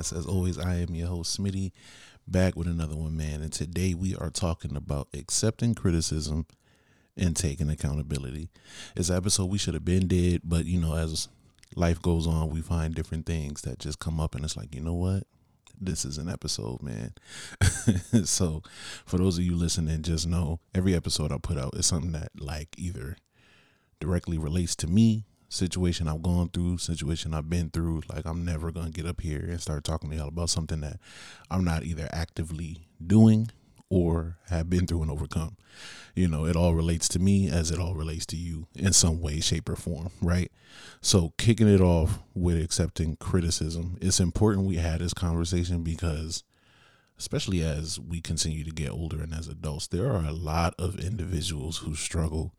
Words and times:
podcast. 0.00 0.16
As 0.16 0.26
always, 0.26 0.58
I 0.58 0.76
am 0.76 0.94
your 0.94 1.08
host, 1.08 1.38
Smitty, 1.38 1.72
back 2.26 2.56
with 2.56 2.66
another 2.66 2.96
one, 2.96 3.16
man. 3.16 3.42
And 3.42 3.52
today 3.52 3.94
we 3.94 4.14
are 4.16 4.30
talking 4.30 4.76
about 4.76 5.08
accepting 5.14 5.74
criticism 5.74 6.46
and 7.16 7.36
taking 7.36 7.68
accountability. 7.68 8.50
This 8.94 9.10
episode 9.10 9.50
we 9.50 9.58
should 9.58 9.74
have 9.74 9.84
been 9.84 10.08
dead, 10.08 10.42
but 10.44 10.64
you 10.66 10.80
know, 10.80 10.94
as 10.94 11.28
life 11.76 12.00
goes 12.00 12.26
on, 12.26 12.50
we 12.50 12.60
find 12.60 12.94
different 12.94 13.26
things 13.26 13.62
that 13.62 13.78
just 13.78 13.98
come 13.98 14.20
up, 14.20 14.34
and 14.34 14.44
it's 14.44 14.56
like, 14.56 14.74
you 14.74 14.80
know 14.80 14.94
what? 14.94 15.24
This 15.82 16.04
is 16.04 16.18
an 16.18 16.28
episode, 16.28 16.82
man. 16.82 17.14
so, 18.24 18.62
for 19.06 19.16
those 19.16 19.38
of 19.38 19.44
you 19.44 19.56
listening, 19.56 20.02
just 20.02 20.26
know 20.26 20.60
every 20.74 20.94
episode 20.94 21.32
I 21.32 21.38
put 21.38 21.56
out 21.56 21.74
is 21.74 21.86
something 21.86 22.12
that, 22.12 22.32
like, 22.38 22.68
either 22.76 23.16
directly 23.98 24.36
relates 24.36 24.76
to 24.76 24.86
me 24.86 25.24
situation 25.50 26.08
I've 26.08 26.22
gone 26.22 26.48
through, 26.48 26.78
situation 26.78 27.34
I've 27.34 27.50
been 27.50 27.70
through. 27.70 28.02
Like 28.08 28.24
I'm 28.24 28.44
never 28.44 28.70
gonna 28.70 28.90
get 28.90 29.04
up 29.04 29.20
here 29.20 29.40
and 29.40 29.60
start 29.60 29.84
talking 29.84 30.08
to 30.10 30.16
y'all 30.16 30.28
about 30.28 30.48
something 30.48 30.80
that 30.80 30.98
I'm 31.50 31.64
not 31.64 31.82
either 31.82 32.08
actively 32.12 32.86
doing 33.04 33.50
or 33.90 34.38
have 34.48 34.70
been 34.70 34.86
through 34.86 35.02
and 35.02 35.10
overcome. 35.10 35.56
You 36.14 36.28
know, 36.28 36.46
it 36.46 36.54
all 36.54 36.74
relates 36.74 37.08
to 37.08 37.18
me 37.18 37.50
as 37.50 37.72
it 37.72 37.80
all 37.80 37.94
relates 37.94 38.24
to 38.26 38.36
you 38.36 38.68
in 38.76 38.92
some 38.92 39.20
way, 39.20 39.40
shape, 39.40 39.68
or 39.68 39.74
form, 39.74 40.10
right? 40.22 40.50
So 41.00 41.32
kicking 41.36 41.68
it 41.68 41.80
off 41.80 42.20
with 42.32 42.62
accepting 42.62 43.16
criticism, 43.16 43.98
it's 44.00 44.20
important 44.20 44.68
we 44.68 44.76
had 44.76 45.00
this 45.00 45.14
conversation 45.14 45.82
because 45.82 46.44
especially 47.18 47.62
as 47.62 47.98
we 47.98 48.20
continue 48.20 48.64
to 48.64 48.70
get 48.70 48.90
older 48.90 49.20
and 49.20 49.34
as 49.34 49.48
adults, 49.48 49.88
there 49.88 50.10
are 50.10 50.24
a 50.24 50.32
lot 50.32 50.74
of 50.78 51.00
individuals 51.00 51.78
who 51.78 51.94
struggle 51.94 52.54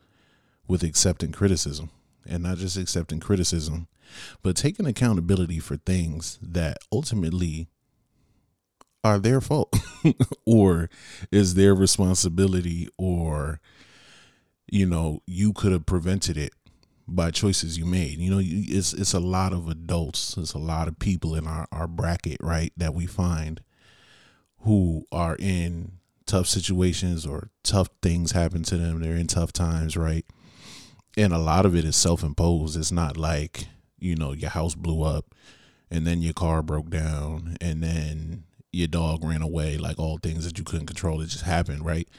with 0.68 0.84
accepting 0.84 1.32
criticism 1.32 1.90
and 2.28 2.44
not 2.44 2.58
just 2.58 2.78
accepting 2.78 3.20
criticism, 3.20 3.88
but 4.42 4.56
taking 4.56 4.86
accountability 4.86 5.60
for 5.60 5.78
things 5.78 6.38
that 6.42 6.78
ultimately 6.92 7.68
are 9.04 9.20
their 9.20 9.42
fault 9.42 9.74
or 10.46 10.90
is 11.32 11.56
their 11.56 11.74
responsibility 11.74 12.88
or 12.98 13.60
you 14.68 14.86
know 14.86 15.22
you 15.26 15.54
could 15.54 15.72
have 15.72 15.86
prevented 15.86 16.38
it 16.38 16.54
by 17.08 17.32
choices 17.32 17.78
you 17.78 17.86
made. 17.86 18.20
You 18.20 18.32
know 18.32 18.42
it's 18.42 18.94
it's 18.94 19.14
a 19.14 19.20
lot 19.20 19.54
of 19.54 19.68
adults 19.68 20.38
it's 20.38 20.54
a 20.54 20.60
lot 20.60 20.88
of 20.88 21.00
people 21.00 21.36
in 21.36 21.48
our, 21.48 21.68
our 21.72 21.88
bracket 21.88 22.38
right 22.42 22.72
that 22.78 22.94
we 22.94 23.06
find 23.06 23.62
who 24.60 25.06
are 25.12 25.36
in 25.40 25.94
tough 26.28 26.48
situations 26.48 27.26
or 27.26 27.50
tough 27.64 27.90
things 28.02 28.32
happen 28.32 28.64
to 28.64 28.78
them. 28.78 29.02
They're 29.02 29.16
in 29.16 29.28
tough 29.28 29.52
times 29.52 29.98
right 29.98 30.26
and 31.18 31.34
a 31.34 31.38
lot 31.38 31.66
of 31.66 31.76
it 31.76 31.86
is 31.86 31.96
self-imposed. 31.96 32.78
It's 32.78 32.92
not 32.92 33.18
like 33.18 33.68
you 34.00 34.16
know 34.16 34.34
your 34.34 34.50
house 34.50 34.76
blew 34.76 35.04
up 35.04 35.34
and 35.90 36.06
then 36.06 36.22
your 36.22 36.34
car 36.34 36.62
broke 36.62 36.90
down 36.90 37.56
and 37.62 37.84
then 37.84 38.44
your 38.72 38.88
dog 38.88 39.24
ran 39.24 39.42
away 39.42 39.78
like 39.78 40.00
all 40.00 40.18
things 40.18 40.46
that 40.46 40.58
you 40.58 40.64
couldn't 40.64 40.88
control 40.88 41.22
it 41.22 41.28
just 41.28 41.44
happened 41.46 41.86
right? 41.86 42.10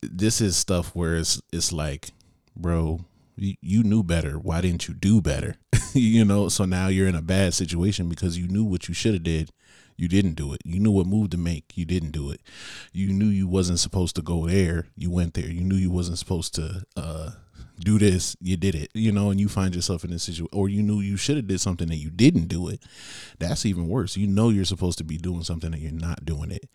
This 0.00 0.40
is 0.40 0.56
stuff 0.56 0.94
where 0.94 1.16
it's 1.16 1.40
it's 1.52 1.72
like 1.72 2.10
bro 2.56 3.00
you, 3.36 3.54
you 3.60 3.82
knew 3.84 4.02
better. 4.02 4.38
Why 4.38 4.60
didn't 4.60 4.88
you 4.88 4.94
do 4.94 5.20
better? 5.20 5.56
You 5.94 6.22
know 6.22 6.50
so 6.50 6.66
now 6.66 6.88
you're 6.88 7.08
in 7.08 7.14
a 7.14 7.22
bad 7.22 7.54
situation 7.54 8.10
because 8.10 8.36
you 8.36 8.46
knew 8.46 8.62
what 8.62 8.88
you 8.88 8.94
should 8.94 9.14
have 9.14 9.22
did. 9.22 9.50
You 9.96 10.06
didn't 10.06 10.34
do 10.34 10.52
it. 10.52 10.60
You 10.62 10.78
knew 10.78 10.90
what 10.90 11.06
move 11.06 11.30
to 11.30 11.38
make. 11.38 11.76
You 11.76 11.86
didn't 11.86 12.10
do 12.10 12.30
it. 12.30 12.42
You 12.92 13.08
knew 13.08 13.26
you 13.26 13.48
wasn't 13.48 13.80
supposed 13.80 14.14
to 14.16 14.22
go 14.22 14.46
there. 14.46 14.86
You 14.96 15.10
went 15.10 15.32
there. 15.32 15.48
You 15.50 15.64
knew 15.64 15.76
you 15.76 15.90
wasn't 15.90 16.18
supposed 16.18 16.54
to 16.56 16.84
uh 16.94 17.30
do 17.78 17.98
this, 17.98 18.36
you 18.40 18.56
did 18.56 18.74
it, 18.74 18.90
you 18.94 19.12
know, 19.12 19.30
and 19.30 19.40
you 19.40 19.48
find 19.48 19.74
yourself 19.74 20.04
in 20.04 20.10
this 20.10 20.24
situation, 20.24 20.48
or 20.52 20.68
you 20.68 20.82
knew 20.82 21.00
you 21.00 21.16
should 21.16 21.36
have 21.36 21.46
did 21.46 21.60
something 21.60 21.90
and 21.90 21.98
you 21.98 22.10
didn't 22.10 22.48
do 22.48 22.68
it. 22.68 22.82
That's 23.38 23.64
even 23.66 23.88
worse. 23.88 24.16
You 24.16 24.26
know 24.26 24.48
you're 24.48 24.64
supposed 24.64 24.98
to 24.98 25.04
be 25.04 25.18
doing 25.18 25.42
something 25.42 25.72
and 25.72 25.82
you're 25.82 25.92
not 25.92 26.24
doing 26.24 26.50
it, 26.50 26.68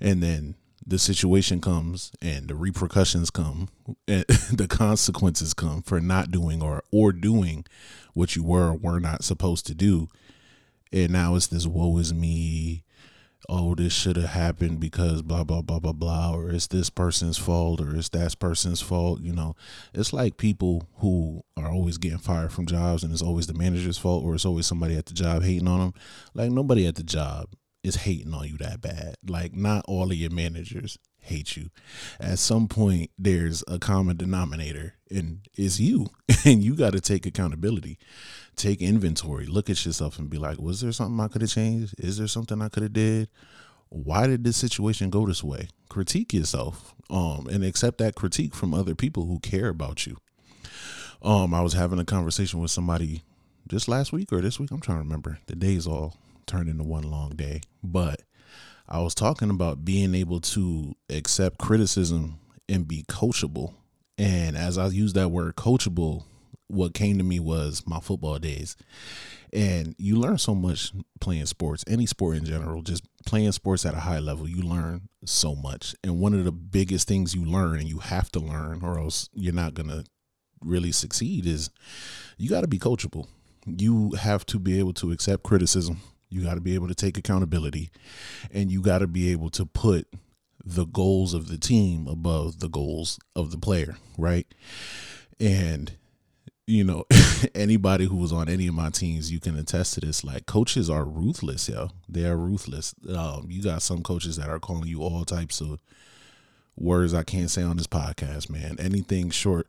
and 0.00 0.22
then 0.22 0.56
the 0.86 0.98
situation 0.98 1.60
comes 1.60 2.12
and 2.22 2.48
the 2.48 2.54
repercussions 2.54 3.30
come, 3.30 3.68
and 4.06 4.24
the 4.52 4.68
consequences 4.68 5.54
come 5.54 5.82
for 5.82 6.00
not 6.00 6.30
doing 6.30 6.62
or 6.62 6.82
or 6.90 7.12
doing 7.12 7.64
what 8.14 8.36
you 8.36 8.42
were 8.42 8.70
or 8.70 8.74
were 8.74 9.00
not 9.00 9.24
supposed 9.24 9.66
to 9.66 9.74
do, 9.74 10.08
and 10.92 11.12
now 11.12 11.34
it's 11.34 11.48
this 11.48 11.66
woe 11.66 11.98
is 11.98 12.14
me 12.14 12.84
oh, 13.48 13.74
this 13.74 13.92
should 13.92 14.16
have 14.16 14.30
happened 14.30 14.80
because 14.80 15.22
blah, 15.22 15.44
blah, 15.44 15.62
blah, 15.62 15.78
blah, 15.78 15.92
blah, 15.92 16.34
or 16.34 16.50
it's 16.50 16.66
this 16.66 16.90
person's 16.90 17.38
fault 17.38 17.80
or 17.80 17.94
it's 17.94 18.08
that 18.10 18.38
person's 18.38 18.80
fault. 18.80 19.20
You 19.20 19.32
know, 19.32 19.54
it's 19.94 20.12
like 20.12 20.36
people 20.36 20.88
who 20.98 21.42
are 21.56 21.70
always 21.70 21.98
getting 21.98 22.18
fired 22.18 22.52
from 22.52 22.66
jobs 22.66 23.02
and 23.02 23.12
it's 23.12 23.22
always 23.22 23.46
the 23.46 23.54
manager's 23.54 23.98
fault 23.98 24.24
or 24.24 24.34
it's 24.34 24.44
always 24.44 24.66
somebody 24.66 24.96
at 24.96 25.06
the 25.06 25.14
job 25.14 25.42
hating 25.42 25.68
on 25.68 25.80
them. 25.80 25.94
Like, 26.34 26.50
nobody 26.50 26.86
at 26.86 26.96
the 26.96 27.02
job 27.02 27.48
is 27.82 27.96
hating 27.96 28.34
on 28.34 28.48
you 28.48 28.56
that 28.58 28.80
bad. 28.80 29.14
Like, 29.26 29.54
not 29.54 29.84
all 29.86 30.10
of 30.10 30.16
your 30.16 30.30
managers 30.30 30.98
hate 31.26 31.56
you. 31.56 31.70
At 32.20 32.38
some 32.38 32.68
point, 32.68 33.10
there's 33.18 33.62
a 33.68 33.78
common 33.78 34.16
denominator, 34.16 34.94
and 35.10 35.46
it's 35.54 35.78
you, 35.78 36.08
and 36.44 36.62
you 36.62 36.74
got 36.74 36.92
to 36.92 37.00
take 37.00 37.26
accountability 37.26 37.98
take 38.56 38.80
inventory, 38.80 39.46
look 39.46 39.70
at 39.70 39.84
yourself 39.84 40.18
and 40.18 40.30
be 40.30 40.38
like, 40.38 40.58
was 40.58 40.80
there 40.80 40.92
something 40.92 41.20
I 41.20 41.28
could 41.28 41.42
have 41.42 41.50
changed? 41.50 41.94
Is 41.98 42.18
there 42.18 42.26
something 42.26 42.60
I 42.60 42.68
could 42.68 42.82
have 42.82 42.92
did? 42.92 43.28
Why 43.90 44.26
did 44.26 44.42
this 44.42 44.56
situation 44.56 45.10
go 45.10 45.26
this 45.26 45.44
way? 45.44 45.68
Critique 45.88 46.32
yourself 46.32 46.94
um, 47.08 47.46
and 47.50 47.62
accept 47.62 47.98
that 47.98 48.16
critique 48.16 48.54
from 48.54 48.74
other 48.74 48.94
people 48.94 49.26
who 49.26 49.38
care 49.38 49.68
about 49.68 50.06
you. 50.06 50.16
Um, 51.22 51.54
I 51.54 51.60
was 51.60 51.74
having 51.74 51.98
a 51.98 52.04
conversation 52.04 52.60
with 52.60 52.70
somebody 52.70 53.22
just 53.68 53.88
last 53.88 54.12
week 54.12 54.32
or 54.32 54.40
this 54.40 54.58
week. 54.58 54.70
I'm 54.70 54.80
trying 54.80 54.98
to 54.98 55.04
remember. 55.04 55.38
The 55.46 55.56
days 55.56 55.86
all 55.86 56.16
turned 56.46 56.68
into 56.68 56.84
one 56.84 57.04
long 57.04 57.30
day. 57.30 57.60
But 57.82 58.22
I 58.88 59.00
was 59.00 59.14
talking 59.14 59.50
about 59.50 59.84
being 59.84 60.14
able 60.14 60.40
to 60.40 60.94
accept 61.10 61.58
criticism 61.58 62.38
and 62.68 62.86
be 62.86 63.04
coachable. 63.08 63.74
And 64.18 64.56
as 64.56 64.78
I 64.78 64.86
use 64.86 65.12
that 65.14 65.30
word 65.30 65.56
coachable, 65.56 66.24
what 66.68 66.94
came 66.94 67.18
to 67.18 67.24
me 67.24 67.40
was 67.40 67.82
my 67.86 68.00
football 68.00 68.38
days. 68.38 68.76
And 69.52 69.94
you 69.98 70.16
learn 70.16 70.38
so 70.38 70.54
much 70.54 70.92
playing 71.20 71.46
sports, 71.46 71.84
any 71.86 72.06
sport 72.06 72.36
in 72.36 72.44
general, 72.44 72.82
just 72.82 73.04
playing 73.24 73.52
sports 73.52 73.86
at 73.86 73.94
a 73.94 74.00
high 74.00 74.18
level, 74.18 74.48
you 74.48 74.62
learn 74.62 75.08
so 75.24 75.54
much. 75.54 75.94
And 76.02 76.20
one 76.20 76.34
of 76.34 76.44
the 76.44 76.52
biggest 76.52 77.08
things 77.08 77.34
you 77.34 77.44
learn, 77.44 77.78
and 77.78 77.88
you 77.88 77.98
have 77.98 78.30
to 78.32 78.40
learn, 78.40 78.80
or 78.82 78.98
else 78.98 79.28
you're 79.32 79.52
not 79.52 79.74
going 79.74 79.88
to 79.88 80.04
really 80.64 80.92
succeed, 80.92 81.46
is 81.46 81.70
you 82.36 82.50
got 82.50 82.62
to 82.62 82.68
be 82.68 82.78
coachable. 82.78 83.26
You 83.66 84.12
have 84.12 84.46
to 84.46 84.58
be 84.58 84.78
able 84.78 84.92
to 84.94 85.12
accept 85.12 85.42
criticism. 85.42 86.00
You 86.36 86.44
got 86.44 86.54
to 86.54 86.60
be 86.60 86.74
able 86.74 86.88
to 86.88 86.94
take 86.94 87.16
accountability. 87.16 87.90
And 88.52 88.70
you 88.70 88.82
got 88.82 88.98
to 88.98 89.06
be 89.06 89.32
able 89.32 89.48
to 89.50 89.64
put 89.64 90.06
the 90.62 90.84
goals 90.84 91.32
of 91.32 91.48
the 91.48 91.56
team 91.56 92.06
above 92.06 92.60
the 92.60 92.68
goals 92.68 93.18
of 93.34 93.52
the 93.52 93.58
player, 93.58 93.96
right? 94.18 94.46
And 95.40 95.92
you 96.66 96.84
know, 96.84 97.04
anybody 97.54 98.04
who 98.06 98.16
was 98.16 98.32
on 98.32 98.50
any 98.50 98.66
of 98.66 98.74
my 98.74 98.90
teams, 98.90 99.32
you 99.32 99.40
can 99.40 99.56
attest 99.56 99.94
to 99.94 100.00
this. 100.00 100.24
Like 100.24 100.44
coaches 100.44 100.90
are 100.90 101.04
ruthless, 101.04 101.70
yo. 101.70 101.90
They 102.06 102.26
are 102.26 102.36
ruthless. 102.36 102.94
Um, 103.08 103.46
you 103.48 103.62
got 103.62 103.80
some 103.80 104.02
coaches 104.02 104.36
that 104.36 104.50
are 104.50 104.58
calling 104.58 104.88
you 104.88 105.02
all 105.02 105.24
types 105.24 105.62
of 105.62 105.80
words 106.76 107.14
I 107.14 107.22
can't 107.22 107.50
say 107.50 107.62
on 107.62 107.78
this 107.78 107.86
podcast, 107.86 108.50
man. 108.50 108.76
Anything 108.78 109.30
short 109.30 109.68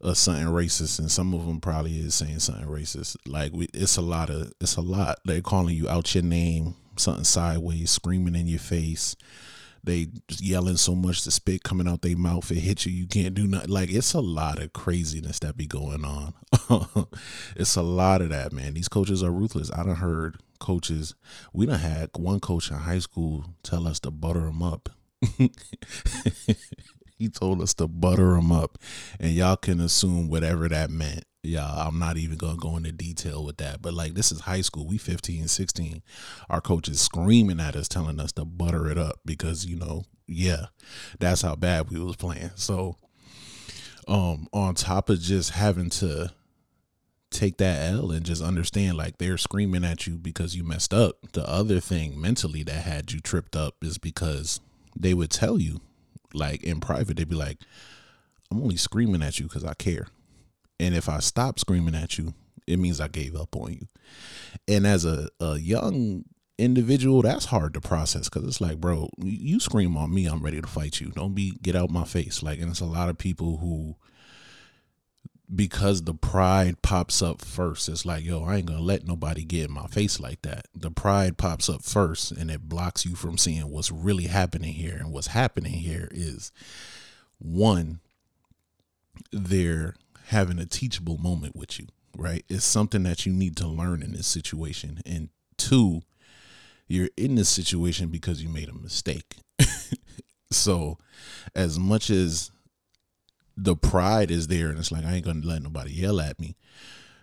of 0.00 0.16
something 0.16 0.46
racist, 0.46 0.98
and 0.98 1.10
some 1.10 1.34
of 1.34 1.46
them 1.46 1.60
probably 1.60 1.98
is 1.98 2.14
saying 2.14 2.40
something 2.40 2.66
racist. 2.66 3.16
Like 3.26 3.52
we, 3.52 3.66
it's 3.74 3.96
a 3.96 4.02
lot 4.02 4.30
of, 4.30 4.52
it's 4.60 4.76
a 4.76 4.80
lot. 4.80 5.18
They're 5.24 5.40
calling 5.40 5.74
you 5.76 5.88
out 5.88 6.14
your 6.14 6.24
name, 6.24 6.74
something 6.96 7.24
sideways, 7.24 7.90
screaming 7.90 8.34
in 8.34 8.46
your 8.46 8.58
face. 8.58 9.16
They 9.84 10.08
yelling 10.38 10.76
so 10.76 10.94
much 10.94 11.24
the 11.24 11.30
spit 11.30 11.62
coming 11.62 11.88
out 11.88 12.02
their 12.02 12.16
mouth 12.16 12.50
it 12.50 12.56
hit 12.56 12.84
you 12.84 12.92
you 12.92 13.06
can't 13.06 13.34
do 13.34 13.46
nothing. 13.46 13.70
Like 13.70 13.90
it's 13.90 14.12
a 14.12 14.20
lot 14.20 14.58
of 14.60 14.72
craziness 14.72 15.38
that 15.40 15.56
be 15.56 15.66
going 15.66 16.04
on. 16.04 16.34
It's 17.56 17.76
a 17.76 17.82
lot 17.82 18.20
of 18.20 18.28
that 18.30 18.52
man. 18.52 18.74
These 18.74 18.88
coaches 18.88 19.22
are 19.22 19.30
ruthless. 19.30 19.70
I 19.72 19.84
done 19.84 19.96
heard 19.96 20.38
coaches 20.58 21.14
we 21.52 21.66
done 21.66 21.78
had 21.78 22.10
one 22.16 22.40
coach 22.40 22.70
in 22.70 22.76
high 22.76 22.98
school 22.98 23.44
tell 23.62 23.86
us 23.86 24.00
to 24.00 24.10
butter 24.10 24.40
them 24.40 24.62
up 24.62 24.88
he 27.18 27.28
told 27.28 27.60
us 27.60 27.74
to 27.74 27.88
butter 27.88 28.34
them 28.34 28.52
up. 28.52 28.78
And 29.18 29.32
y'all 29.32 29.56
can 29.56 29.80
assume 29.80 30.28
whatever 30.28 30.68
that 30.68 30.90
meant. 30.90 31.24
Yeah 31.44 31.66
i'm 31.66 32.00
not 32.00 32.16
even 32.16 32.36
gonna 32.36 32.56
go 32.56 32.76
into 32.76 32.92
detail 32.92 33.44
with 33.44 33.58
that. 33.58 33.80
But 33.80 33.94
like 33.94 34.14
this 34.14 34.32
is 34.32 34.40
high 34.40 34.60
school. 34.60 34.86
We 34.86 34.98
15 34.98 35.48
16 35.48 36.02
our 36.50 36.60
coach 36.60 36.88
is 36.88 37.00
screaming 37.00 37.60
at 37.60 37.76
us 37.76 37.88
telling 37.88 38.20
us 38.20 38.32
to 38.32 38.44
butter 38.44 38.90
it 38.90 38.98
up 38.98 39.20
because 39.24 39.64
you 39.64 39.76
know 39.76 40.04
yeah 40.26 40.66
that's 41.18 41.42
how 41.42 41.54
bad 41.54 41.90
we 41.90 42.00
was 42.00 42.16
playing. 42.16 42.50
So 42.56 42.96
um 44.06 44.48
on 44.52 44.74
top 44.74 45.10
of 45.10 45.20
just 45.20 45.50
having 45.50 45.90
to 45.90 46.32
take 47.30 47.58
that 47.58 47.92
L 47.92 48.10
and 48.10 48.24
just 48.24 48.42
understand 48.42 48.96
like 48.96 49.18
they're 49.18 49.38
screaming 49.38 49.84
at 49.84 50.06
you 50.06 50.16
because 50.18 50.56
you 50.56 50.64
messed 50.64 50.94
up. 50.94 51.32
The 51.32 51.48
other 51.48 51.80
thing 51.80 52.20
mentally 52.20 52.62
that 52.64 52.82
had 52.82 53.12
you 53.12 53.20
tripped 53.20 53.54
up 53.54 53.76
is 53.82 53.98
because 53.98 54.60
they 54.96 55.14
would 55.14 55.30
tell 55.30 55.58
you 55.60 55.80
like 56.34 56.62
in 56.62 56.80
private 56.80 57.16
they'd 57.16 57.28
be 57.28 57.34
like 57.34 57.58
I'm 58.50 58.62
only 58.62 58.76
screaming 58.76 59.22
at 59.22 59.38
you 59.38 59.48
cuz 59.48 59.64
I 59.64 59.74
care. 59.74 60.08
And 60.80 60.94
if 60.94 61.08
I 61.08 61.18
stop 61.18 61.58
screaming 61.58 61.94
at 61.94 62.18
you 62.18 62.34
it 62.68 62.78
means 62.78 63.00
I 63.00 63.08
gave 63.08 63.34
up 63.34 63.56
on 63.56 63.72
you. 63.72 63.86
And 64.68 64.86
as 64.86 65.04
a, 65.04 65.28
a 65.40 65.56
young 65.56 66.24
individual, 66.58 67.22
that's 67.22 67.46
hard 67.46 67.74
to 67.74 67.80
process 67.80 68.28
because 68.28 68.46
it's 68.46 68.60
like, 68.60 68.78
bro, 68.78 69.08
you 69.16 69.58
scream 69.58 69.96
on 69.96 70.14
me, 70.14 70.26
I'm 70.26 70.42
ready 70.42 70.60
to 70.60 70.66
fight 70.66 71.00
you. 71.00 71.08
Don't 71.08 71.34
be 71.34 71.52
get 71.62 71.74
out 71.74 71.90
my 71.90 72.04
face. 72.04 72.42
Like, 72.42 72.60
and 72.60 72.70
it's 72.70 72.80
a 72.80 72.84
lot 72.86 73.08
of 73.08 73.16
people 73.16 73.56
who 73.58 73.96
because 75.54 76.02
the 76.02 76.14
pride 76.14 76.82
pops 76.82 77.22
up 77.22 77.42
first. 77.42 77.88
It's 77.88 78.04
like, 78.04 78.24
yo, 78.24 78.44
I 78.44 78.56
ain't 78.56 78.66
gonna 78.66 78.80
let 78.80 79.06
nobody 79.06 79.44
get 79.44 79.68
in 79.68 79.72
my 79.72 79.86
face 79.86 80.20
like 80.20 80.42
that. 80.42 80.66
The 80.74 80.90
pride 80.90 81.38
pops 81.38 81.68
up 81.68 81.82
first 81.82 82.32
and 82.32 82.50
it 82.50 82.68
blocks 82.68 83.06
you 83.06 83.14
from 83.14 83.38
seeing 83.38 83.70
what's 83.70 83.90
really 83.90 84.26
happening 84.26 84.74
here. 84.74 84.96
And 84.96 85.12
what's 85.12 85.28
happening 85.28 85.72
here 85.72 86.08
is 86.10 86.52
one, 87.38 88.00
they're 89.32 89.94
having 90.26 90.58
a 90.58 90.66
teachable 90.66 91.16
moment 91.16 91.56
with 91.56 91.78
you, 91.78 91.86
right? 92.16 92.44
It's 92.48 92.64
something 92.64 93.02
that 93.04 93.24
you 93.24 93.32
need 93.32 93.56
to 93.56 93.66
learn 93.66 94.02
in 94.02 94.12
this 94.12 94.26
situation. 94.26 95.00
And 95.06 95.30
two, 95.56 96.02
you're 96.86 97.10
in 97.16 97.36
this 97.36 97.48
situation 97.48 98.08
because 98.08 98.42
you 98.42 98.50
made 98.50 98.68
a 98.68 98.74
mistake. 98.74 99.36
so 100.50 100.98
as 101.54 101.78
much 101.78 102.10
as 102.10 102.50
the 103.60 103.74
pride 103.74 104.30
is 104.30 104.46
there 104.46 104.68
and 104.68 104.78
it's 104.78 104.92
like 104.92 105.04
I 105.04 105.14
ain't 105.14 105.24
gonna 105.24 105.44
let 105.44 105.62
nobody 105.62 105.90
yell 105.90 106.20
at 106.20 106.38
me. 106.38 106.56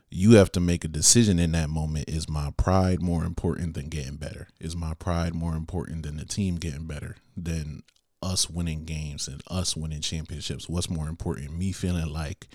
You 0.10 0.36
have 0.36 0.52
to 0.52 0.60
make 0.60 0.84
a 0.84 0.90
decision 0.90 1.40
in 1.40 1.54
that 1.54 1.70
moment. 1.70 2.10
Is 2.10 2.30
my 2.30 2.52
pride 2.58 3.02
more 3.02 3.24
important 3.24 3.74
than 3.74 3.88
getting 3.88 4.18
better? 4.18 4.50
Is 4.60 4.76
my 4.76 4.94
pride 4.94 5.34
more 5.34 5.56
important 5.56 6.04
than 6.04 6.18
the 6.18 6.26
team 6.26 6.56
getting 6.56 6.88
better? 6.88 7.16
Than 7.38 7.84
us 8.22 8.50
winning 8.50 8.84
games 8.84 9.28
and 9.28 9.42
us 9.50 9.78
winning 9.78 10.02
championships? 10.02 10.68
What's 10.68 10.90
more 10.90 11.08
important? 11.08 11.58
Me 11.58 11.72
feeling 11.72 12.12
like 12.12 12.48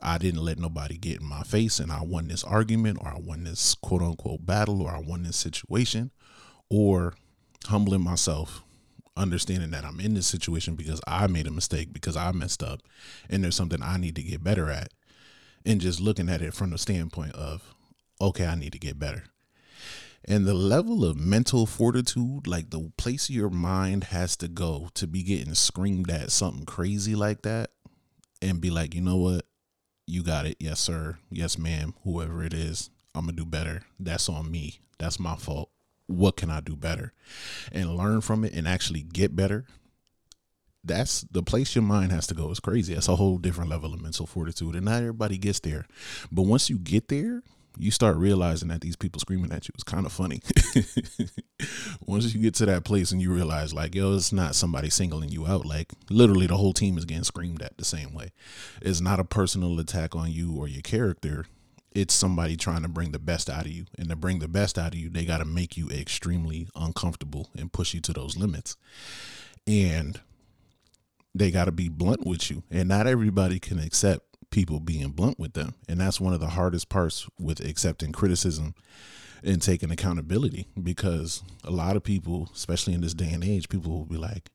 I 0.00 0.16
didn't 0.16 0.42
let 0.44 0.58
nobody 0.58 0.96
get 0.96 1.20
in 1.20 1.26
my 1.26 1.42
face 1.42 1.78
and 1.78 1.92
I 1.92 2.02
won 2.02 2.28
this 2.28 2.44
argument 2.44 2.98
or 3.00 3.08
I 3.08 3.18
won 3.18 3.44
this 3.44 3.74
quote 3.74 4.02
unquote 4.02 4.46
battle 4.46 4.80
or 4.80 4.90
I 4.90 5.00
won 5.00 5.22
this 5.22 5.36
situation 5.36 6.12
or 6.70 7.14
humbling 7.66 8.02
myself 8.02 8.64
understanding 9.18 9.70
that 9.72 9.84
I'm 9.84 10.00
in 10.00 10.14
this 10.14 10.26
situation 10.26 10.74
because 10.74 11.00
I 11.06 11.26
made 11.26 11.46
a 11.46 11.50
mistake, 11.50 11.92
because 11.92 12.16
I 12.16 12.32
messed 12.32 12.62
up, 12.62 12.80
and 13.28 13.42
there's 13.42 13.56
something 13.56 13.82
I 13.82 13.98
need 13.98 14.16
to 14.16 14.22
get 14.22 14.44
better 14.44 14.70
at. 14.70 14.92
And 15.66 15.80
just 15.80 16.00
looking 16.00 16.28
at 16.28 16.40
it 16.40 16.54
from 16.54 16.70
the 16.70 16.78
standpoint 16.78 17.34
of, 17.34 17.74
okay, 18.20 18.46
I 18.46 18.54
need 18.54 18.72
to 18.72 18.78
get 18.78 18.98
better. 18.98 19.24
And 20.24 20.46
the 20.46 20.54
level 20.54 21.04
of 21.04 21.16
mental 21.16 21.66
fortitude, 21.66 22.46
like 22.46 22.70
the 22.70 22.92
place 22.96 23.28
your 23.28 23.50
mind 23.50 24.04
has 24.04 24.36
to 24.36 24.48
go 24.48 24.88
to 24.94 25.06
be 25.06 25.22
getting 25.22 25.54
screamed 25.54 26.10
at 26.10 26.30
something 26.30 26.64
crazy 26.64 27.14
like 27.14 27.42
that, 27.42 27.70
and 28.40 28.60
be 28.60 28.70
like, 28.70 28.94
you 28.94 29.00
know 29.00 29.16
what? 29.16 29.46
You 30.06 30.22
got 30.22 30.46
it. 30.46 30.56
Yes, 30.60 30.80
sir. 30.80 31.18
Yes, 31.30 31.58
ma'am. 31.58 31.94
Whoever 32.04 32.42
it 32.42 32.54
is, 32.54 32.88
I'm 33.14 33.26
going 33.26 33.36
to 33.36 33.42
do 33.42 33.48
better. 33.48 33.82
That's 33.98 34.28
on 34.28 34.50
me. 34.50 34.80
That's 34.98 35.20
my 35.20 35.36
fault 35.36 35.70
what 36.08 36.36
can 36.36 36.50
I 36.50 36.60
do 36.60 36.74
better 36.74 37.12
and 37.70 37.94
learn 37.94 38.20
from 38.20 38.44
it 38.44 38.52
and 38.54 38.66
actually 38.66 39.02
get 39.02 39.36
better. 39.36 39.66
That's 40.82 41.20
the 41.22 41.42
place 41.42 41.74
your 41.74 41.82
mind 41.82 42.12
has 42.12 42.26
to 42.28 42.34
go. 42.34 42.50
It's 42.50 42.60
crazy. 42.60 42.94
That's 42.94 43.08
a 43.08 43.16
whole 43.16 43.36
different 43.38 43.70
level 43.70 43.92
of 43.92 44.00
mental 44.00 44.26
fortitude. 44.26 44.74
And 44.74 44.86
not 44.86 45.00
everybody 45.00 45.36
gets 45.36 45.60
there. 45.60 45.86
But 46.32 46.42
once 46.42 46.70
you 46.70 46.78
get 46.78 47.08
there, 47.08 47.42
you 47.78 47.90
start 47.90 48.16
realizing 48.16 48.68
that 48.68 48.80
these 48.80 48.96
people 48.96 49.20
screaming 49.20 49.52
at 49.52 49.68
you 49.68 49.72
is 49.76 49.84
kind 49.84 50.06
of 50.06 50.12
funny. 50.12 50.40
Once 52.06 52.34
you 52.34 52.40
get 52.40 52.54
to 52.54 52.66
that 52.66 52.84
place 52.84 53.12
and 53.12 53.22
you 53.22 53.32
realize, 53.32 53.72
like, 53.72 53.94
yo, 53.94 54.14
it's 54.16 54.32
not 54.32 54.56
somebody 54.56 54.90
singling 54.90 55.28
you 55.28 55.46
out. 55.46 55.64
Like, 55.64 55.92
literally, 56.10 56.46
the 56.46 56.56
whole 56.56 56.72
team 56.72 56.98
is 56.98 57.04
getting 57.04 57.22
screamed 57.22 57.62
at 57.62 57.76
the 57.76 57.84
same 57.84 58.14
way. 58.14 58.32
It's 58.82 59.00
not 59.00 59.20
a 59.20 59.24
personal 59.24 59.78
attack 59.78 60.16
on 60.16 60.32
you 60.32 60.56
or 60.56 60.66
your 60.66 60.82
character 60.82 61.46
it's 61.98 62.14
somebody 62.14 62.56
trying 62.56 62.82
to 62.82 62.88
bring 62.88 63.10
the 63.10 63.18
best 63.18 63.50
out 63.50 63.66
of 63.66 63.72
you. 63.72 63.86
And 63.98 64.08
to 64.08 64.16
bring 64.16 64.38
the 64.38 64.46
best 64.46 64.78
out 64.78 64.94
of 64.94 64.98
you, 64.98 65.10
they 65.10 65.24
got 65.24 65.38
to 65.38 65.44
make 65.44 65.76
you 65.76 65.88
extremely 65.88 66.68
uncomfortable 66.76 67.50
and 67.56 67.72
push 67.72 67.92
you 67.92 68.00
to 68.02 68.12
those 68.12 68.36
limits. 68.36 68.76
And 69.66 70.20
they 71.34 71.50
got 71.50 71.64
to 71.64 71.72
be 71.72 71.88
blunt 71.88 72.24
with 72.24 72.50
you. 72.50 72.62
And 72.70 72.88
not 72.88 73.08
everybody 73.08 73.58
can 73.58 73.80
accept 73.80 74.24
people 74.50 74.78
being 74.78 75.10
blunt 75.10 75.40
with 75.40 75.54
them. 75.54 75.74
And 75.88 76.00
that's 76.00 76.20
one 76.20 76.32
of 76.32 76.40
the 76.40 76.50
hardest 76.50 76.88
parts 76.88 77.28
with 77.38 77.60
accepting 77.60 78.12
criticism 78.12 78.74
and 79.42 79.60
taking 79.60 79.90
accountability 79.90 80.68
because 80.80 81.42
a 81.64 81.72
lot 81.72 81.96
of 81.96 82.04
people, 82.04 82.48
especially 82.54 82.94
in 82.94 83.00
this 83.00 83.14
day 83.14 83.30
and 83.32 83.44
age, 83.44 83.68
people 83.68 83.90
will 83.90 84.06
be 84.06 84.16
like, 84.16 84.50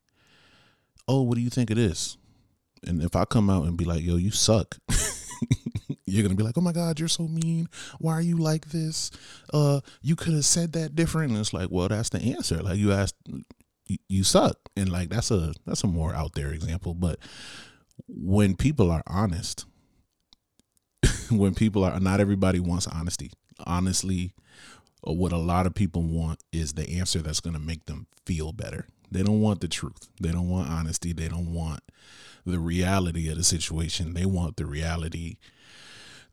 Oh, 1.09 1.23
what 1.23 1.35
do 1.35 1.41
you 1.41 1.49
think 1.49 1.69
of 1.69 1.75
this? 1.75 2.15
And 2.87 3.03
if 3.03 3.17
I 3.17 3.25
come 3.25 3.49
out 3.49 3.65
and 3.65 3.77
be 3.77 3.83
like, 3.83 4.01
Yo, 4.01 4.15
you 4.15 4.31
suck. 4.31 4.77
you're 6.13 6.23
gonna 6.23 6.35
be 6.35 6.43
like, 6.43 6.57
"Oh 6.57 6.61
my 6.61 6.71
God, 6.71 6.99
you're 6.99 7.09
so 7.09 7.27
mean. 7.27 7.67
Why 7.99 8.13
are 8.13 8.21
you 8.21 8.37
like 8.37 8.69
this? 8.69 9.11
Uh, 9.53 9.81
you 10.01 10.15
could 10.15 10.33
have 10.33 10.45
said 10.45 10.73
that 10.73 10.95
different." 10.95 11.31
And 11.31 11.39
it's 11.39 11.53
like, 11.53 11.69
well, 11.71 11.87
that's 11.87 12.09
the 12.09 12.21
answer. 12.21 12.61
Like 12.61 12.77
you 12.77 12.91
asked, 12.91 13.15
you, 13.87 13.97
you 14.07 14.23
suck, 14.23 14.57
and 14.77 14.89
like 14.89 15.09
that's 15.09 15.31
a 15.31 15.53
that's 15.65 15.83
a 15.83 15.87
more 15.87 16.13
out 16.13 16.33
there 16.33 16.51
example. 16.51 16.93
But 16.93 17.19
when 18.07 18.55
people 18.55 18.91
are 18.91 19.03
honest, 19.07 19.65
when 21.31 21.55
people 21.55 21.83
are 21.83 21.99
not 21.99 22.19
everybody 22.19 22.59
wants 22.59 22.87
honesty. 22.87 23.31
Honestly, 23.65 24.33
uh, 25.07 25.13
what 25.13 25.31
a 25.31 25.37
lot 25.37 25.65
of 25.65 25.73
people 25.73 26.03
want 26.03 26.43
is 26.51 26.73
the 26.73 26.89
answer 26.99 27.21
that's 27.21 27.39
gonna 27.39 27.59
make 27.59 27.85
them 27.85 28.07
feel 28.25 28.51
better. 28.51 28.87
They 29.11 29.23
don't 29.23 29.41
want 29.41 29.61
the 29.61 29.67
truth. 29.67 30.09
They 30.19 30.31
don't 30.31 30.49
want 30.49 30.69
honesty. 30.69 31.13
They 31.13 31.27
don't 31.27 31.53
want 31.53 31.81
the 32.45 32.59
reality 32.59 33.29
of 33.29 33.37
the 33.37 33.43
situation. 33.43 34.13
They 34.13 34.25
want 34.25 34.57
the 34.57 34.65
reality 34.65 35.37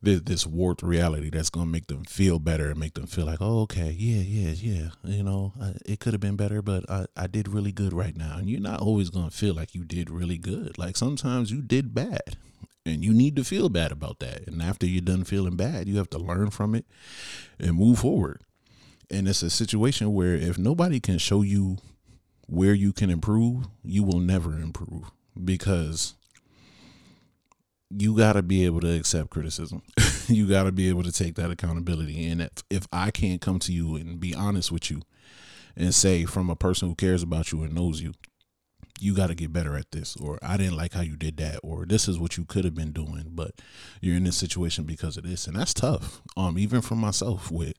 this, 0.01 0.21
this 0.21 0.47
warped 0.47 0.81
reality 0.81 1.29
that's 1.29 1.49
going 1.49 1.67
to 1.67 1.71
make 1.71 1.87
them 1.87 2.03
feel 2.05 2.39
better 2.39 2.69
and 2.69 2.79
make 2.79 2.95
them 2.95 3.05
feel 3.05 3.25
like, 3.25 3.41
oh, 3.41 3.61
okay, 3.61 3.95
yeah, 3.97 4.21
yeah, 4.21 4.53
yeah. 4.53 4.89
You 5.03 5.23
know, 5.23 5.53
I, 5.61 5.73
it 5.85 5.99
could 5.99 6.13
have 6.13 6.21
been 6.21 6.35
better, 6.35 6.61
but 6.61 6.89
I, 6.89 7.05
I 7.15 7.27
did 7.27 7.47
really 7.47 7.71
good 7.71 7.93
right 7.93 8.15
now. 8.15 8.37
And 8.37 8.49
you're 8.49 8.59
not 8.59 8.81
always 8.81 9.09
going 9.09 9.29
to 9.29 9.35
feel 9.35 9.53
like 9.53 9.75
you 9.75 9.83
did 9.83 10.09
really 10.09 10.37
good. 10.37 10.77
Like 10.77 10.97
sometimes 10.97 11.51
you 11.51 11.61
did 11.61 11.93
bad 11.93 12.37
and 12.85 13.03
you 13.03 13.13
need 13.13 13.35
to 13.35 13.43
feel 13.43 13.69
bad 13.69 13.91
about 13.91 14.19
that. 14.19 14.47
And 14.47 14.61
after 14.61 14.87
you're 14.87 15.01
done 15.01 15.23
feeling 15.23 15.55
bad, 15.55 15.87
you 15.87 15.97
have 15.97 16.09
to 16.11 16.17
learn 16.17 16.49
from 16.49 16.73
it 16.73 16.85
and 17.59 17.77
move 17.77 17.99
forward. 17.99 18.41
And 19.09 19.27
it's 19.27 19.43
a 19.43 19.49
situation 19.49 20.13
where 20.13 20.35
if 20.35 20.57
nobody 20.57 20.99
can 20.99 21.17
show 21.17 21.41
you 21.41 21.77
where 22.47 22.73
you 22.73 22.91
can 22.91 23.09
improve, 23.09 23.67
you 23.83 24.03
will 24.03 24.19
never 24.19 24.59
improve 24.59 25.11
because 25.41 26.15
you 27.97 28.15
got 28.15 28.33
to 28.33 28.41
be 28.41 28.65
able 28.65 28.81
to 28.81 28.95
accept 28.95 29.29
criticism. 29.29 29.81
you 30.27 30.47
got 30.47 30.63
to 30.63 30.71
be 30.71 30.89
able 30.89 31.03
to 31.03 31.11
take 31.11 31.35
that 31.35 31.51
accountability. 31.51 32.27
And 32.27 32.41
if, 32.41 32.51
if 32.69 32.87
I 32.91 33.11
can't 33.11 33.41
come 33.41 33.59
to 33.59 33.73
you 33.73 33.95
and 33.95 34.19
be 34.19 34.33
honest 34.33 34.71
with 34.71 34.89
you 34.89 35.01
and 35.75 35.93
say, 35.93 36.25
from 36.25 36.49
a 36.49 36.55
person 36.55 36.89
who 36.89 36.95
cares 36.95 37.23
about 37.23 37.51
you 37.51 37.63
and 37.63 37.73
knows 37.73 38.01
you, 38.01 38.13
you 38.99 39.15
got 39.15 39.27
to 39.27 39.35
get 39.35 39.51
better 39.51 39.75
at 39.75 39.89
this, 39.91 40.15
or 40.15 40.37
I 40.43 40.57
didn't 40.57 40.77
like 40.77 40.93
how 40.93 41.01
you 41.01 41.17
did 41.17 41.37
that, 41.37 41.59
or 41.63 41.87
this 41.87 42.07
is 42.07 42.19
what 42.19 42.37
you 42.37 42.45
could 42.45 42.65
have 42.65 42.75
been 42.75 42.91
doing, 42.91 43.31
but 43.33 43.51
you're 43.99 44.15
in 44.15 44.25
this 44.25 44.37
situation 44.37 44.83
because 44.83 45.17
of 45.17 45.23
this. 45.23 45.47
And 45.47 45.55
that's 45.55 45.73
tough. 45.73 46.21
Um, 46.37 46.59
even 46.59 46.81
for 46.81 46.93
myself 46.93 47.49
with 47.49 47.73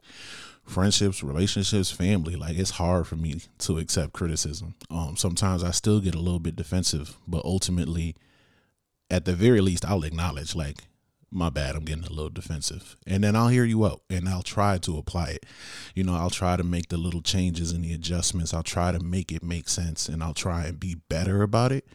friendships, 0.64 1.22
relationships, 1.22 1.92
family, 1.92 2.34
like 2.34 2.58
it's 2.58 2.70
hard 2.70 3.06
for 3.06 3.14
me 3.14 3.40
to 3.58 3.78
accept 3.78 4.12
criticism. 4.12 4.74
Um, 4.90 5.16
sometimes 5.16 5.62
I 5.62 5.70
still 5.70 6.00
get 6.00 6.16
a 6.16 6.20
little 6.20 6.40
bit 6.40 6.56
defensive, 6.56 7.16
but 7.28 7.44
ultimately, 7.44 8.16
at 9.12 9.26
the 9.26 9.34
very 9.34 9.60
least, 9.60 9.84
I'll 9.84 10.04
acknowledge, 10.04 10.56
like, 10.56 10.84
my 11.30 11.50
bad, 11.50 11.76
I'm 11.76 11.84
getting 11.84 12.04
a 12.04 12.10
little 12.10 12.30
defensive. 12.30 12.96
And 13.06 13.22
then 13.22 13.36
I'll 13.36 13.48
hear 13.48 13.64
you 13.64 13.84
out 13.84 14.02
and 14.10 14.28
I'll 14.28 14.42
try 14.42 14.78
to 14.78 14.98
apply 14.98 15.28
it. 15.30 15.46
You 15.94 16.02
know, 16.02 16.14
I'll 16.14 16.30
try 16.30 16.56
to 16.56 16.64
make 16.64 16.88
the 16.88 16.96
little 16.96 17.20
changes 17.20 17.72
and 17.72 17.84
the 17.84 17.92
adjustments. 17.92 18.52
I'll 18.52 18.62
try 18.62 18.90
to 18.90 19.00
make 19.00 19.30
it 19.30 19.42
make 19.42 19.68
sense 19.68 20.08
and 20.08 20.22
I'll 20.22 20.34
try 20.34 20.64
and 20.64 20.80
be 20.80 20.96
better 21.08 21.42
about 21.42 21.72
it, 21.72 21.86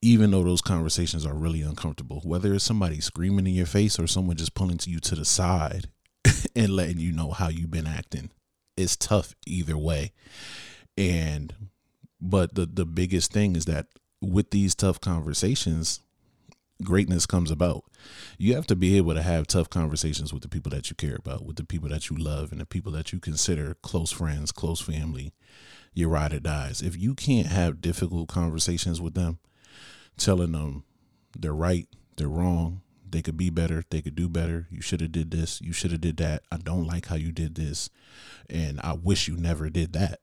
even 0.00 0.30
though 0.30 0.42
those 0.42 0.62
conversations 0.62 1.24
are 1.26 1.34
really 1.34 1.62
uncomfortable. 1.62 2.20
Whether 2.24 2.54
it's 2.54 2.64
somebody 2.64 3.00
screaming 3.00 3.46
in 3.46 3.54
your 3.54 3.66
face 3.66 3.98
or 3.98 4.06
someone 4.06 4.36
just 4.36 4.54
pulling 4.54 4.78
to 4.78 4.90
you 4.90 5.00
to 5.00 5.14
the 5.14 5.26
side 5.26 5.88
and 6.56 6.70
letting 6.70 6.98
you 6.98 7.12
know 7.12 7.30
how 7.30 7.48
you've 7.48 7.70
been 7.70 7.86
acting, 7.86 8.30
it's 8.76 8.96
tough 8.96 9.34
either 9.46 9.76
way. 9.76 10.12
And, 10.96 11.54
but 12.20 12.54
the, 12.54 12.66
the 12.66 12.86
biggest 12.86 13.32
thing 13.32 13.54
is 13.54 13.66
that 13.66 13.86
with 14.22 14.50
these 14.50 14.74
tough 14.74 15.00
conversations, 15.00 16.00
greatness 16.82 17.26
comes 17.26 17.50
about. 17.50 17.84
You 18.38 18.54
have 18.54 18.66
to 18.68 18.76
be 18.76 18.96
able 18.96 19.14
to 19.14 19.22
have 19.22 19.46
tough 19.46 19.70
conversations 19.70 20.32
with 20.32 20.42
the 20.42 20.48
people 20.48 20.70
that 20.70 20.90
you 20.90 20.96
care 20.96 21.16
about, 21.16 21.44
with 21.44 21.56
the 21.56 21.64
people 21.64 21.88
that 21.88 22.10
you 22.10 22.16
love, 22.16 22.52
and 22.52 22.60
the 22.60 22.66
people 22.66 22.92
that 22.92 23.12
you 23.12 23.20
consider 23.20 23.74
close 23.82 24.12
friends, 24.12 24.52
close 24.52 24.80
family, 24.80 25.32
your 25.94 26.08
ride 26.08 26.32
or 26.32 26.40
dies. 26.40 26.82
If 26.82 26.96
you 26.96 27.14
can't 27.14 27.48
have 27.48 27.80
difficult 27.80 28.28
conversations 28.28 29.00
with 29.00 29.14
them, 29.14 29.38
telling 30.16 30.52
them 30.52 30.84
they're 31.38 31.54
right, 31.54 31.88
they're 32.16 32.28
wrong, 32.28 32.82
they 33.08 33.22
could 33.22 33.36
be 33.36 33.50
better, 33.50 33.84
they 33.90 34.00
could 34.02 34.14
do 34.14 34.28
better, 34.28 34.66
you 34.70 34.80
should 34.80 35.00
have 35.00 35.12
did 35.12 35.30
this, 35.30 35.60
you 35.60 35.72
should 35.72 35.90
have 35.92 36.00
did 36.00 36.16
that. 36.16 36.42
I 36.50 36.56
don't 36.56 36.86
like 36.86 37.06
how 37.06 37.16
you 37.16 37.30
did 37.30 37.54
this, 37.54 37.90
and 38.48 38.80
I 38.80 38.94
wish 38.94 39.28
you 39.28 39.36
never 39.36 39.70
did 39.70 39.92
that. 39.92 40.20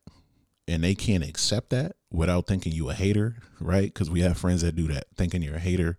And 0.69 0.83
they 0.83 0.93
can't 0.93 1.23
accept 1.23 1.71
that 1.71 1.95
without 2.11 2.45
thinking 2.45 2.73
you 2.73 2.89
a 2.89 2.93
hater, 2.93 3.38
right? 3.59 3.91
Because 3.91 4.09
we 4.09 4.21
have 4.21 4.38
friends 4.38 4.61
that 4.61 4.75
do 4.75 4.88
that, 4.89 5.07
thinking 5.17 5.41
you're 5.41 5.55
a 5.55 5.59
hater 5.59 5.97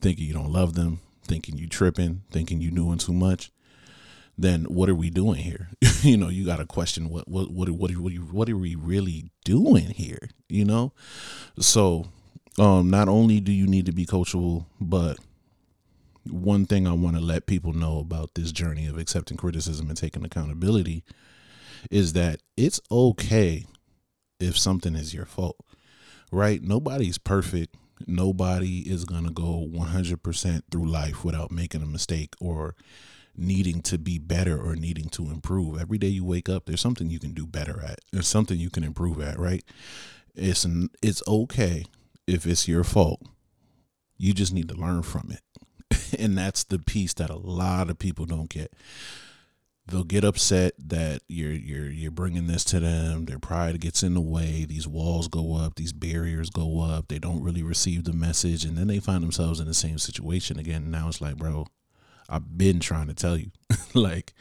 thinking 0.00 0.26
you 0.26 0.34
don't 0.34 0.52
love 0.52 0.74
them, 0.74 1.00
thinking 1.24 1.56
you 1.56 1.68
tripping, 1.68 2.22
thinking 2.30 2.60
you 2.60 2.70
doing 2.70 2.98
too 2.98 3.12
much. 3.12 3.50
then 4.38 4.64
what 4.64 4.88
are 4.88 4.94
we 4.94 5.08
doing 5.08 5.40
here? 5.40 5.70
you 6.02 6.16
know, 6.16 6.28
you 6.28 6.44
got 6.44 6.56
to 6.56 6.66
question 6.66 7.08
what 7.08 7.26
what 7.26 7.50
what 7.50 7.70
what 7.70 7.90
are, 7.90 7.94
what 7.94 8.12
are, 8.12 8.16
what 8.16 8.50
are 8.50 8.56
we 8.56 8.74
really 8.74 9.30
doing 9.44 9.90
here? 9.90 10.28
You 10.48 10.64
know, 10.64 10.92
so 11.58 12.06
um, 12.58 12.90
not 12.90 13.08
only 13.08 13.40
do 13.40 13.50
you 13.50 13.66
need 13.66 13.86
to 13.86 13.92
be 13.92 14.04
coachable, 14.04 14.66
but 14.80 15.18
one 16.30 16.66
thing 16.66 16.86
I 16.86 16.92
want 16.92 17.16
to 17.16 17.22
let 17.22 17.46
people 17.46 17.72
know 17.72 17.98
about 17.98 18.34
this 18.34 18.52
journey 18.52 18.86
of 18.86 18.98
accepting 18.98 19.36
criticism 19.36 19.88
and 19.88 19.96
taking 19.96 20.24
accountability 20.24 21.04
is 21.90 22.12
that 22.14 22.40
it's 22.56 22.80
okay 22.90 23.64
if 24.40 24.58
something 24.58 24.94
is 24.94 25.14
your 25.14 25.26
fault, 25.26 25.58
right? 26.30 26.62
Nobody's 26.62 27.18
perfect. 27.18 27.76
Nobody 28.06 28.80
is 28.80 29.04
going 29.04 29.24
to 29.24 29.30
go 29.30 29.66
100% 29.70 30.62
through 30.70 30.86
life 30.86 31.24
without 31.24 31.50
making 31.50 31.82
a 31.82 31.86
mistake 31.86 32.34
or 32.40 32.74
needing 33.36 33.82
to 33.82 33.98
be 33.98 34.18
better 34.18 34.58
or 34.60 34.76
needing 34.76 35.08
to 35.10 35.30
improve. 35.30 35.80
Every 35.80 35.98
day 35.98 36.08
you 36.08 36.24
wake 36.24 36.48
up, 36.48 36.66
there's 36.66 36.80
something 36.80 37.08
you 37.08 37.18
can 37.18 37.32
do 37.32 37.46
better 37.46 37.82
at. 37.82 38.00
There's 38.12 38.28
something 38.28 38.58
you 38.58 38.70
can 38.70 38.84
improve 38.84 39.20
at, 39.20 39.38
right? 39.38 39.64
It's 40.34 40.66
it's 41.02 41.22
okay 41.26 41.86
if 42.26 42.46
it's 42.46 42.68
your 42.68 42.84
fault. 42.84 43.22
You 44.18 44.32
just 44.32 44.52
need 44.52 44.68
to 44.68 44.74
learn 44.74 45.02
from 45.02 45.30
it. 45.30 45.40
and 46.18 46.36
that's 46.36 46.64
the 46.64 46.78
piece 46.78 47.14
that 47.14 47.30
a 47.30 47.36
lot 47.36 47.90
of 47.90 47.98
people 47.98 48.26
don't 48.26 48.50
get. 48.50 48.72
They'll 49.88 50.04
get 50.04 50.24
upset 50.24 50.74
that 50.78 51.22
you're 51.28 51.52
you're 51.52 51.88
you're 51.88 52.10
bringing 52.10 52.48
this 52.48 52.64
to 52.64 52.80
them. 52.80 53.26
Their 53.26 53.38
pride 53.38 53.80
gets 53.80 54.02
in 54.02 54.14
the 54.14 54.20
way. 54.20 54.64
These 54.64 54.88
walls 54.88 55.28
go 55.28 55.54
up. 55.54 55.76
These 55.76 55.92
barriers 55.92 56.50
go 56.50 56.80
up. 56.80 57.06
They 57.06 57.20
don't 57.20 57.42
really 57.42 57.62
receive 57.62 58.02
the 58.02 58.12
message, 58.12 58.64
and 58.64 58.76
then 58.76 58.88
they 58.88 58.98
find 58.98 59.22
themselves 59.22 59.60
in 59.60 59.66
the 59.66 59.74
same 59.74 59.98
situation 59.98 60.58
again. 60.58 60.90
Now 60.90 61.06
it's 61.06 61.20
like, 61.20 61.36
bro, 61.36 61.68
I've 62.28 62.58
been 62.58 62.80
trying 62.80 63.06
to 63.06 63.14
tell 63.14 63.36
you, 63.36 63.52
like, 63.94 64.34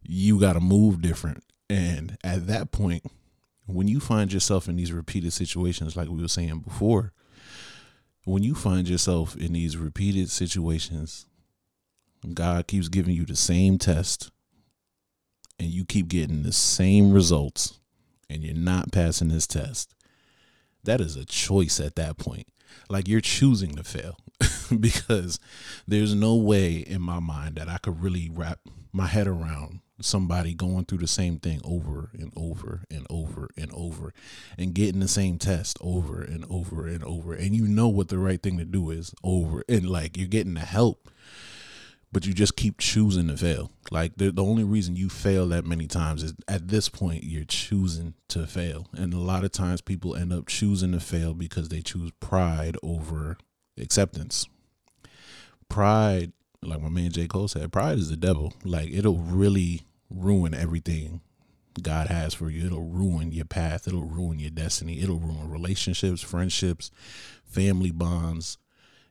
you 0.00 0.38
got 0.38 0.52
to 0.52 0.60
move 0.60 1.02
different. 1.02 1.42
And 1.68 2.16
at 2.22 2.46
that 2.46 2.70
point, 2.70 3.04
when 3.66 3.88
you 3.88 3.98
find 3.98 4.32
yourself 4.32 4.68
in 4.68 4.76
these 4.76 4.92
repeated 4.92 5.32
situations, 5.32 5.96
like 5.96 6.08
we 6.08 6.22
were 6.22 6.28
saying 6.28 6.60
before, 6.60 7.12
when 8.24 8.44
you 8.44 8.54
find 8.54 8.88
yourself 8.88 9.34
in 9.36 9.54
these 9.54 9.76
repeated 9.76 10.30
situations, 10.30 11.26
God 12.32 12.66
keeps 12.68 12.88
giving 12.88 13.14
you 13.14 13.24
the 13.24 13.36
same 13.36 13.76
test 13.76 14.30
and 15.58 15.68
you 15.68 15.84
keep 15.84 16.08
getting 16.08 16.42
the 16.42 16.52
same 16.52 17.12
results 17.12 17.78
and 18.30 18.42
you're 18.42 18.54
not 18.54 18.92
passing 18.92 19.28
this 19.28 19.46
test. 19.46 19.94
That 20.84 21.00
is 21.00 21.16
a 21.16 21.24
choice 21.24 21.80
at 21.80 21.96
that 21.96 22.18
point. 22.18 22.48
Like 22.88 23.08
you're 23.08 23.20
choosing 23.20 23.74
to 23.76 23.84
fail. 23.84 24.18
because 24.80 25.40
there's 25.86 26.14
no 26.14 26.36
way 26.36 26.76
in 26.76 27.02
my 27.02 27.18
mind 27.18 27.56
that 27.56 27.68
I 27.68 27.78
could 27.78 28.02
really 28.02 28.30
wrap 28.32 28.60
my 28.92 29.06
head 29.06 29.26
around 29.26 29.80
somebody 30.00 30.54
going 30.54 30.84
through 30.84 30.98
the 30.98 31.08
same 31.08 31.38
thing 31.38 31.60
over 31.64 32.10
and 32.14 32.32
over 32.36 32.84
and 32.88 33.04
over 33.10 33.48
and 33.56 33.72
over 33.72 34.12
and 34.56 34.74
getting 34.74 35.00
the 35.00 35.08
same 35.08 35.38
test 35.38 35.76
over 35.80 36.22
and 36.22 36.44
over 36.48 36.86
and 36.86 37.02
over 37.02 37.34
and 37.34 37.56
you 37.56 37.66
know 37.66 37.88
what 37.88 38.08
the 38.08 38.18
right 38.18 38.40
thing 38.40 38.58
to 38.58 38.64
do 38.64 38.90
is 38.90 39.12
over 39.24 39.64
and 39.68 39.90
like 39.90 40.16
you're 40.16 40.28
getting 40.28 40.54
the 40.54 40.60
help 40.60 41.10
but 42.10 42.26
you 42.26 42.32
just 42.32 42.56
keep 42.56 42.78
choosing 42.78 43.28
to 43.28 43.36
fail 43.36 43.70
like 43.90 44.16
the, 44.16 44.30
the 44.30 44.42
only 44.42 44.64
reason 44.64 44.96
you 44.96 45.08
fail 45.08 45.48
that 45.48 45.64
many 45.64 45.86
times 45.86 46.22
is 46.22 46.34
at 46.46 46.68
this 46.68 46.88
point 46.88 47.24
you're 47.24 47.44
choosing 47.44 48.14
to 48.28 48.46
fail 48.46 48.88
and 48.94 49.12
a 49.12 49.18
lot 49.18 49.44
of 49.44 49.52
times 49.52 49.80
people 49.80 50.16
end 50.16 50.32
up 50.32 50.46
choosing 50.46 50.92
to 50.92 51.00
fail 51.00 51.34
because 51.34 51.68
they 51.68 51.80
choose 51.80 52.10
pride 52.20 52.76
over 52.82 53.36
acceptance 53.80 54.46
pride, 55.68 56.32
like 56.62 56.80
my 56.80 56.88
man 56.88 57.10
J. 57.10 57.26
Cole 57.26 57.48
said, 57.48 57.72
pride 57.72 57.98
is 57.98 58.10
the 58.10 58.16
devil. 58.16 58.52
Like 58.64 58.90
it'll 58.92 59.18
really 59.18 59.82
ruin 60.10 60.54
everything 60.54 61.20
God 61.80 62.08
has 62.08 62.34
for 62.34 62.50
you. 62.50 62.66
It'll 62.66 62.82
ruin 62.82 63.32
your 63.32 63.44
path. 63.44 63.86
It'll 63.86 64.04
ruin 64.04 64.38
your 64.38 64.50
destiny. 64.50 65.00
It'll 65.00 65.18
ruin 65.18 65.50
relationships, 65.50 66.22
friendships, 66.22 66.90
family 67.44 67.90
bonds, 67.90 68.58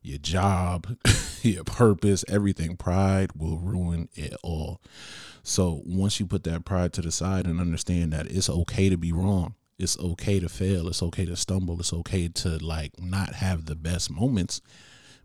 your 0.08 0.18
job, 0.18 0.98
your 1.42 1.64
purpose, 1.64 2.26
everything. 2.28 2.78
Pride 2.78 3.32
will 3.36 3.58
ruin 3.58 4.10
it 4.16 4.36
all. 4.44 4.82
So 5.44 5.82
once 5.86 6.20
you 6.20 6.26
put 6.26 6.44
that 6.46 6.66
pride 6.66 6.94
to 6.94 7.02
the 7.02 7.12
side 7.12 7.46
and 7.46 7.60
understand 7.60 8.14
that 8.14 8.28
it's 8.28 8.50
okay 8.50 8.90
to 8.90 8.98
be 8.98 9.12
wrong, 9.12 9.56
it's 9.78 10.00
okay 10.00 10.40
to 10.40 10.50
fail, 10.50 10.88
it's 10.88 11.04
okay 11.04 11.26
to 11.26 11.36
stumble, 11.36 11.80
it's 11.80 11.94
okay 11.94 12.28
to 12.28 12.58
like 12.58 13.00
not 13.00 13.36
have 13.36 13.66
the 13.66 13.76
best 13.76 14.10
moments 14.10 14.62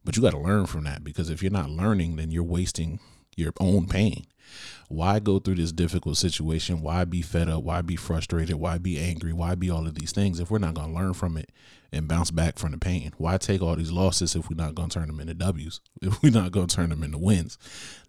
but 0.04 0.16
you 0.16 0.22
got 0.22 0.32
to 0.32 0.38
learn 0.38 0.66
from 0.66 0.84
that 0.84 1.04
because 1.04 1.30
if 1.30 1.42
you're 1.42 1.52
not 1.52 1.70
learning, 1.70 2.16
then 2.16 2.30
you're 2.30 2.42
wasting 2.42 3.00
your 3.36 3.52
own 3.60 3.86
pain. 3.86 4.26
Why 4.88 5.18
go 5.20 5.38
through 5.38 5.54
this 5.56 5.72
difficult 5.72 6.18
situation? 6.18 6.82
Why 6.82 7.04
be 7.04 7.22
fed 7.22 7.48
up? 7.48 7.62
Why 7.62 7.80
be 7.82 7.96
frustrated? 7.96 8.56
Why 8.56 8.78
be 8.78 8.98
angry? 8.98 9.32
Why 9.32 9.54
be 9.54 9.70
all 9.70 9.86
of 9.86 9.94
these 9.94 10.12
things 10.12 10.38
if 10.38 10.50
we're 10.50 10.58
not 10.58 10.74
going 10.74 10.88
to 10.88 10.94
learn 10.94 11.14
from 11.14 11.36
it 11.36 11.50
and 11.90 12.08
bounce 12.08 12.30
back 12.30 12.58
from 12.58 12.72
the 12.72 12.78
pain? 12.78 13.12
Why 13.16 13.38
take 13.38 13.62
all 13.62 13.76
these 13.76 13.92
losses 13.92 14.36
if 14.36 14.50
we're 14.50 14.56
not 14.56 14.74
going 14.74 14.90
to 14.90 14.98
turn 14.98 15.08
them 15.08 15.20
into 15.20 15.34
W's? 15.34 15.80
If 16.02 16.22
we're 16.22 16.30
not 16.32 16.52
going 16.52 16.66
to 16.66 16.76
turn 16.76 16.90
them 16.90 17.02
into 17.02 17.18
wins? 17.18 17.56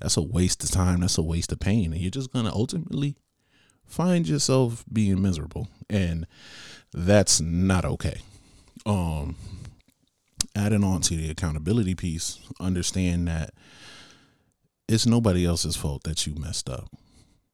That's 0.02 0.18
a 0.18 0.22
waste 0.22 0.64
of 0.64 0.72
time. 0.72 1.02
That's 1.02 1.18
a 1.18 1.24
waste 1.24 1.52
of 1.52 1.60
pain. 1.60 1.94
And 1.94 2.02
you're 2.02 2.12
just 2.12 2.34
going 2.34 2.46
to 2.46 2.52
ultimately 2.52 3.16
find 3.86 4.28
yourself 4.28 4.84
being 4.92 5.22
miserable. 5.22 5.68
And 5.90 6.28
that's 6.94 7.40
not 7.40 7.86
okay. 7.86 8.22
Um, 8.86 9.36
adding 10.56 10.84
on 10.84 11.02
to 11.02 11.16
the 11.16 11.30
accountability 11.30 11.96
piece, 11.96 12.40
understand 12.60 13.28
that 13.28 13.54
it's 14.88 15.06
nobody 15.06 15.46
else's 15.46 15.75
fault 15.75 16.04
that 16.04 16.25
you 16.28 16.36
messed 16.36 16.70
up. 16.70 16.90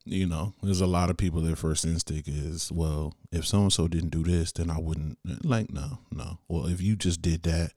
You 0.05 0.25
know, 0.25 0.53
there's 0.63 0.81
a 0.81 0.87
lot 0.87 1.09
of 1.09 1.17
people 1.17 1.41
their 1.41 1.55
first 1.55 1.85
instinct 1.85 2.27
is, 2.27 2.71
well, 2.71 3.13
if 3.31 3.45
so 3.45 3.61
and 3.61 3.73
so 3.73 3.87
didn't 3.87 4.09
do 4.09 4.23
this, 4.23 4.51
then 4.51 4.71
I 4.71 4.79
wouldn't 4.79 5.19
like 5.45 5.71
no, 5.71 5.99
no. 6.11 6.39
Well, 6.47 6.65
if 6.65 6.81
you 6.81 6.95
just 6.95 7.21
did 7.21 7.43
that, 7.43 7.73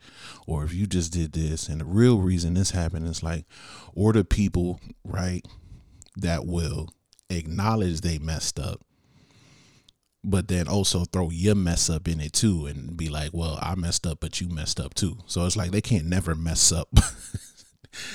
or 0.47 0.65
if 0.65 0.73
you 0.73 0.87
just 0.87 1.13
did 1.13 1.33
this, 1.33 1.69
and 1.69 1.81
the 1.81 1.85
real 1.85 2.21
reason 2.21 2.55
this 2.55 2.71
happened 2.71 3.07
is 3.07 3.23
like, 3.23 3.45
or 3.95 4.13
the 4.15 4.25
people, 4.25 4.81
right, 5.05 5.47
that 6.17 6.47
will 6.47 6.89
acknowledge 7.29 8.01
they 8.01 8.19
messed 8.19 8.59
up 8.59 8.83
but 10.25 10.49
then 10.49 10.69
also 10.69 11.05
throw 11.05 11.31
your 11.31 11.55
mess 11.55 11.91
up 11.91 12.07
in 12.07 12.21
it 12.21 12.33
too 12.33 12.67
and 12.67 12.97
be 12.97 13.09
like, 13.09 13.31
well, 13.33 13.59
I 13.61 13.75
messed 13.75 14.07
up, 14.07 14.21
but 14.21 14.41
you 14.41 14.49
messed 14.49 14.79
up 14.79 14.95
too. 14.95 15.19
So 15.27 15.45
it's 15.47 15.57
like 15.57 15.73
they 15.73 15.81
can't 15.81 16.07
never 16.07 16.35
mess 16.35 16.71
up. 16.71 16.89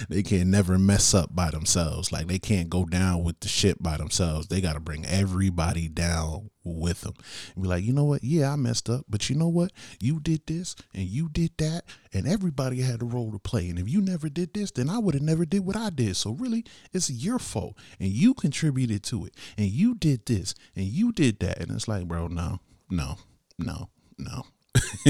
they 0.10 0.24
can 0.24 0.52
never 0.52 0.78
mess 0.78 1.14
up 1.14 1.36
by 1.36 1.52
themselves. 1.52 2.12
Like 2.12 2.28
they 2.28 2.40
can't 2.40 2.70
go 2.70 2.86
down 2.86 3.24
with 3.24 3.40
the 3.40 3.48
shit 3.48 3.82
by 3.82 3.98
themselves. 3.98 4.48
They 4.48 4.62
got 4.62 4.74
to 4.74 4.80
bring 4.80 5.06
everybody 5.06 5.88
down 5.88 6.50
with 6.64 7.02
them. 7.02 7.14
And 7.56 7.64
be 7.64 7.70
like, 7.70 7.84
you 7.84 7.94
know 7.94 8.04
what? 8.04 8.24
Yeah, 8.24 8.52
I 8.52 8.56
messed 8.56 8.90
up, 8.90 9.06
but 9.08 9.30
you 9.30 9.36
know 9.36 9.48
what? 9.48 9.72
You 10.00 10.20
did 10.20 10.46
this 10.48 10.76
and 10.94 11.06
you 11.06 11.30
did 11.30 11.52
that, 11.58 11.86
and 12.14 12.28
everybody 12.28 12.82
had 12.82 13.02
a 13.02 13.06
role 13.06 13.32
to 13.32 13.40
play. 13.40 13.70
And 13.70 13.80
if 13.80 13.88
you 13.88 14.02
never 14.02 14.28
did 14.30 14.54
this, 14.54 14.72
then 14.72 14.90
I 14.90 15.00
would 15.00 15.14
have 15.14 15.24
never 15.24 15.46
did 15.46 15.66
what 15.66 15.78
I 15.78 15.90
did. 15.90 16.18
So 16.18 16.32
really, 16.32 16.66
it's 16.94 17.10
your 17.10 17.40
fault, 17.40 17.78
and 18.00 18.10
you 18.10 18.34
contributed 18.34 19.04
to 19.04 19.26
it, 19.26 19.36
and 19.58 19.68
you 19.68 19.96
did 19.96 20.26
this 20.26 20.54
and 20.76 20.86
you 20.86 21.12
did 21.12 21.40
that. 21.40 21.60
And 21.60 21.72
it's 21.72 21.88
like, 21.88 22.08
bro, 22.08 22.28
no, 22.28 22.60
no, 22.90 23.18
no, 23.58 23.90
no. 24.18 24.44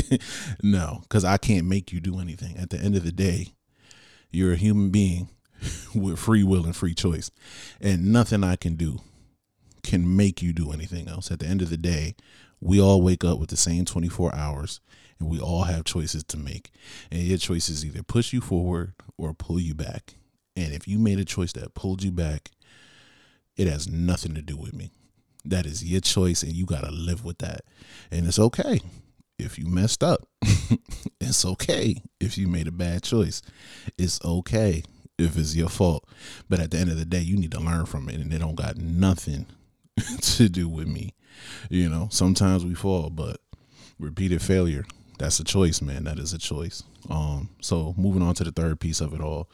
no, 0.63 0.99
because 1.01 1.25
I 1.25 1.37
can't 1.37 1.65
make 1.65 1.91
you 1.91 1.99
do 1.99 2.19
anything. 2.19 2.57
At 2.57 2.69
the 2.69 2.79
end 2.79 2.95
of 2.95 3.03
the 3.03 3.11
day, 3.11 3.53
you're 4.31 4.53
a 4.53 4.57
human 4.57 4.89
being 4.89 5.29
with 5.95 6.19
free 6.19 6.43
will 6.43 6.65
and 6.65 6.75
free 6.75 6.93
choice. 6.93 7.31
And 7.81 8.11
nothing 8.11 8.43
I 8.43 8.55
can 8.55 8.75
do 8.75 8.99
can 9.83 10.15
make 10.15 10.41
you 10.41 10.53
do 10.53 10.71
anything 10.71 11.07
else. 11.07 11.31
At 11.31 11.39
the 11.39 11.47
end 11.47 11.61
of 11.61 11.69
the 11.69 11.77
day, 11.77 12.15
we 12.59 12.81
all 12.81 13.01
wake 13.01 13.23
up 13.23 13.39
with 13.39 13.49
the 13.49 13.57
same 13.57 13.85
24 13.85 14.35
hours 14.35 14.79
and 15.19 15.29
we 15.29 15.39
all 15.39 15.63
have 15.63 15.85
choices 15.85 16.23
to 16.25 16.37
make. 16.37 16.71
And 17.11 17.21
your 17.21 17.37
choices 17.37 17.85
either 17.85 18.03
push 18.03 18.33
you 18.33 18.41
forward 18.41 18.93
or 19.17 19.33
pull 19.33 19.59
you 19.59 19.73
back. 19.73 20.15
And 20.55 20.73
if 20.73 20.87
you 20.87 20.99
made 20.99 21.19
a 21.19 21.25
choice 21.25 21.53
that 21.53 21.73
pulled 21.73 22.03
you 22.03 22.11
back, 22.11 22.51
it 23.55 23.67
has 23.67 23.87
nothing 23.87 24.35
to 24.35 24.41
do 24.41 24.57
with 24.57 24.73
me. 24.73 24.91
That 25.45 25.65
is 25.65 25.83
your 25.83 26.01
choice 26.01 26.43
and 26.43 26.51
you 26.51 26.65
got 26.65 26.83
to 26.83 26.91
live 26.91 27.23
with 27.23 27.37
that. 27.39 27.61
And 28.11 28.27
it's 28.27 28.39
okay 28.39 28.81
if 29.39 29.57
you 29.57 29.67
messed 29.67 30.03
up. 30.03 30.27
it's 31.21 31.45
okay 31.45 32.01
if 32.19 32.37
you 32.37 32.47
made 32.47 32.67
a 32.67 32.71
bad 32.71 33.03
choice. 33.03 33.41
It's 33.97 34.23
okay 34.23 34.83
if 35.17 35.37
it's 35.37 35.55
your 35.55 35.69
fault. 35.69 36.07
But 36.49 36.59
at 36.59 36.71
the 36.71 36.77
end 36.77 36.91
of 36.91 36.97
the 36.97 37.05
day, 37.05 37.21
you 37.21 37.37
need 37.37 37.51
to 37.51 37.59
learn 37.59 37.85
from 37.85 38.09
it 38.09 38.15
and 38.15 38.33
it 38.33 38.39
don't 38.39 38.55
got 38.55 38.77
nothing 38.77 39.45
to 40.21 40.49
do 40.49 40.67
with 40.67 40.87
me. 40.87 41.13
You 41.69 41.89
know, 41.89 42.07
sometimes 42.11 42.65
we 42.65 42.73
fall, 42.73 43.09
but 43.09 43.37
repeated 43.99 44.41
failure, 44.41 44.85
that's 45.19 45.39
a 45.39 45.43
choice, 45.43 45.81
man. 45.81 46.03
That 46.03 46.19
is 46.19 46.33
a 46.33 46.37
choice. 46.37 46.83
Um, 47.09 47.49
so 47.61 47.93
moving 47.97 48.21
on 48.21 48.35
to 48.35 48.43
the 48.43 48.51
third 48.51 48.79
piece 48.79 49.01
of 49.01 49.13
it 49.13 49.21
all. 49.21 49.49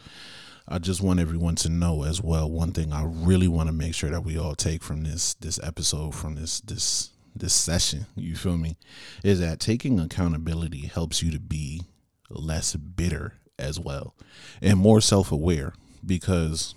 I 0.68 0.80
just 0.80 1.02
want 1.02 1.20
everyone 1.20 1.56
to 1.56 1.70
know 1.70 2.04
as 2.04 2.22
well. 2.22 2.50
One 2.50 2.72
thing 2.72 2.94
I 2.94 3.04
really 3.04 3.50
want 3.50 3.68
to 3.68 3.74
make 3.74 3.94
sure 3.94 4.10
that 4.10 4.24
we 4.24 4.38
all 4.38 4.56
take 4.56 4.82
from 4.82 5.04
this 5.04 5.34
this 5.36 5.60
episode, 5.62 6.16
from 6.16 6.36
this 6.36 6.62
this 6.62 7.10
this 7.36 7.54
session, 7.54 8.06
you 8.16 8.36
feel 8.36 8.58
me, 8.58 8.78
is 9.24 9.40
that 9.40 9.60
taking 9.60 10.00
accountability 10.00 10.88
helps 10.88 11.22
you 11.24 11.32
to 11.32 11.40
be 11.40 11.84
less 12.30 12.76
bitter 12.76 13.34
as 13.60 13.80
well 13.80 14.16
and 14.62 14.80
more 14.80 15.02
self 15.02 15.32
aware 15.32 15.74
because 16.06 16.76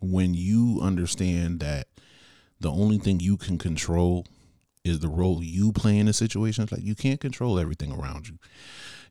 When 0.00 0.34
you 0.34 0.80
understand 0.82 1.60
that 1.60 1.88
the 2.60 2.70
only 2.70 2.98
thing 2.98 3.20
you 3.20 3.36
can 3.36 3.58
control 3.58 4.26
is 4.84 5.00
the 5.00 5.08
role 5.08 5.42
you 5.42 5.72
play 5.72 5.98
in 5.98 6.08
a 6.08 6.12
situation, 6.12 6.68
like 6.70 6.82
you 6.82 6.94
can't 6.94 7.20
control 7.20 7.58
everything 7.58 7.92
around 7.92 8.28
you. 8.28 8.38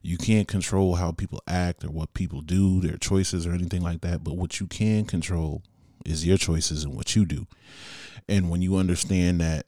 You 0.02 0.16
can't 0.16 0.48
control 0.48 0.94
how 0.94 1.12
people 1.12 1.42
act 1.46 1.84
or 1.84 1.90
what 1.90 2.14
people 2.14 2.40
do, 2.40 2.80
their 2.80 2.96
choices 2.96 3.46
or 3.46 3.52
anything 3.52 3.82
like 3.82 4.00
that. 4.02 4.22
But 4.24 4.36
what 4.36 4.60
you 4.60 4.66
can 4.66 5.04
control 5.04 5.62
is 6.04 6.26
your 6.26 6.38
choices 6.38 6.84
and 6.84 6.94
what 6.94 7.16
you 7.16 7.26
do. 7.26 7.46
And 8.28 8.48
when 8.48 8.62
you 8.62 8.76
understand 8.76 9.40
that 9.40 9.66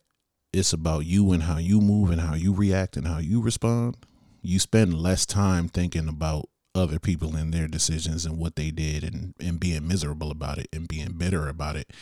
it's 0.53 0.73
about 0.73 1.05
you 1.05 1.33
and 1.33 1.45
how 1.45 1.59
you 1.59 1.81
move 1.81 2.11
and 2.11 2.21
how 2.21 2.35
you 2.35 2.55
react 2.55 2.97
and 2.97 3.07
how 3.07 3.19
you 3.19 3.41
respond, 3.41 3.97
you 4.43 4.59
spend 4.59 4.95
less 4.95 5.27
time 5.27 5.69
thinking 5.69 6.09
about 6.09 6.49
other 6.75 6.99
people 6.99 7.35
and 7.35 7.53
their 7.53 7.67
decisions 7.67 8.25
and 8.25 8.39
what 8.39 8.57
they 8.57 8.71
did 8.71 9.03
and, 9.03 9.35
and 9.41 9.59
being 9.59 9.87
miserable 9.87 10.31
about 10.31 10.59
it 10.59 10.69
and 10.73 10.87
being 10.87 11.13
bitter 11.13 11.49
about 11.49 11.77
it 11.77 11.93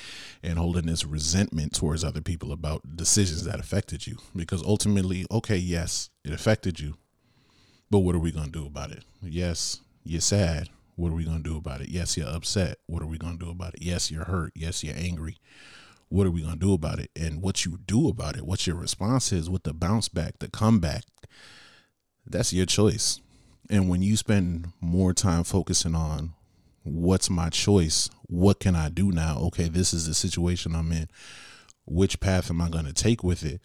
and 0.42 0.58
holding 0.58 0.86
this 0.86 1.04
resentment 1.04 1.74
towards 1.74 2.04
other 2.04 2.20
people 2.20 2.52
about 2.52 2.96
decisions 2.96 3.44
that 3.44 3.58
affected 3.58 4.06
you. 4.06 4.16
Because 4.34 4.62
ultimately, 4.62 5.24
okay, 5.30 5.56
yes, 5.56 6.10
it 6.24 6.32
affected 6.32 6.78
you. 6.78 6.94
But 7.90 8.00
what 8.00 8.14
are 8.14 8.20
we 8.20 8.32
going 8.32 8.46
to 8.46 8.58
do 8.60 8.66
about 8.66 8.90
it? 8.90 9.04
Yes, 9.22 9.80
you're 10.04 10.20
sad. 10.20 10.68
What 10.96 11.10
are 11.10 11.14
we 11.14 11.24
going 11.24 11.42
to 11.42 11.50
do 11.50 11.56
about 11.56 11.80
it? 11.80 11.88
Yes, 11.88 12.16
you're 12.16 12.28
upset. 12.28 12.78
What 12.86 13.02
are 13.02 13.06
we 13.06 13.18
going 13.18 13.38
to 13.38 13.44
do 13.44 13.50
about 13.50 13.74
it? 13.74 13.82
Yes, 13.82 14.10
you're 14.10 14.24
hurt. 14.24 14.52
Yes, 14.54 14.82
you're 14.82 14.96
angry. 14.96 15.36
What 16.08 16.26
are 16.26 16.30
we 16.30 16.42
going 16.42 16.54
to 16.54 16.58
do 16.58 16.72
about 16.72 16.98
it? 16.98 17.10
And 17.16 17.42
what 17.42 17.64
you 17.64 17.78
do 17.86 18.08
about 18.08 18.36
it, 18.36 18.46
what 18.46 18.66
your 18.66 18.76
response 18.76 19.32
is, 19.32 19.50
with 19.50 19.64
the 19.64 19.74
bounce 19.74 20.08
back, 20.08 20.38
the 20.38 20.48
comeback, 20.48 21.04
that's 22.24 22.52
your 22.52 22.66
choice. 22.66 23.20
And 23.68 23.88
when 23.88 24.02
you 24.02 24.16
spend 24.16 24.72
more 24.80 25.12
time 25.12 25.42
focusing 25.42 25.94
on 25.94 26.34
what's 26.84 27.28
my 27.28 27.50
choice, 27.50 28.08
what 28.26 28.60
can 28.60 28.76
I 28.76 28.88
do 28.88 29.10
now? 29.10 29.38
Okay, 29.46 29.68
this 29.68 29.92
is 29.92 30.06
the 30.06 30.14
situation 30.14 30.74
I'm 30.74 30.92
in. 30.92 31.08
Which 31.84 32.20
path 32.20 32.50
am 32.50 32.60
I 32.60 32.68
going 32.68 32.86
to 32.86 32.92
take 32.92 33.24
with 33.24 33.44
it? 33.44 33.60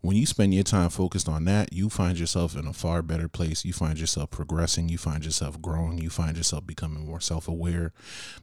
When 0.00 0.16
you 0.16 0.26
spend 0.26 0.54
your 0.54 0.62
time 0.62 0.90
focused 0.90 1.28
on 1.28 1.44
that, 1.46 1.72
you 1.72 1.88
find 1.90 2.18
yourself 2.18 2.56
in 2.56 2.68
a 2.68 2.72
far 2.72 3.02
better 3.02 3.28
place. 3.28 3.64
You 3.64 3.72
find 3.72 3.98
yourself 3.98 4.30
progressing. 4.30 4.88
You 4.88 4.96
find 4.96 5.24
yourself 5.24 5.60
growing. 5.60 5.98
You 5.98 6.08
find 6.08 6.36
yourself 6.36 6.64
becoming 6.64 7.04
more 7.04 7.20
self 7.20 7.48
aware 7.48 7.92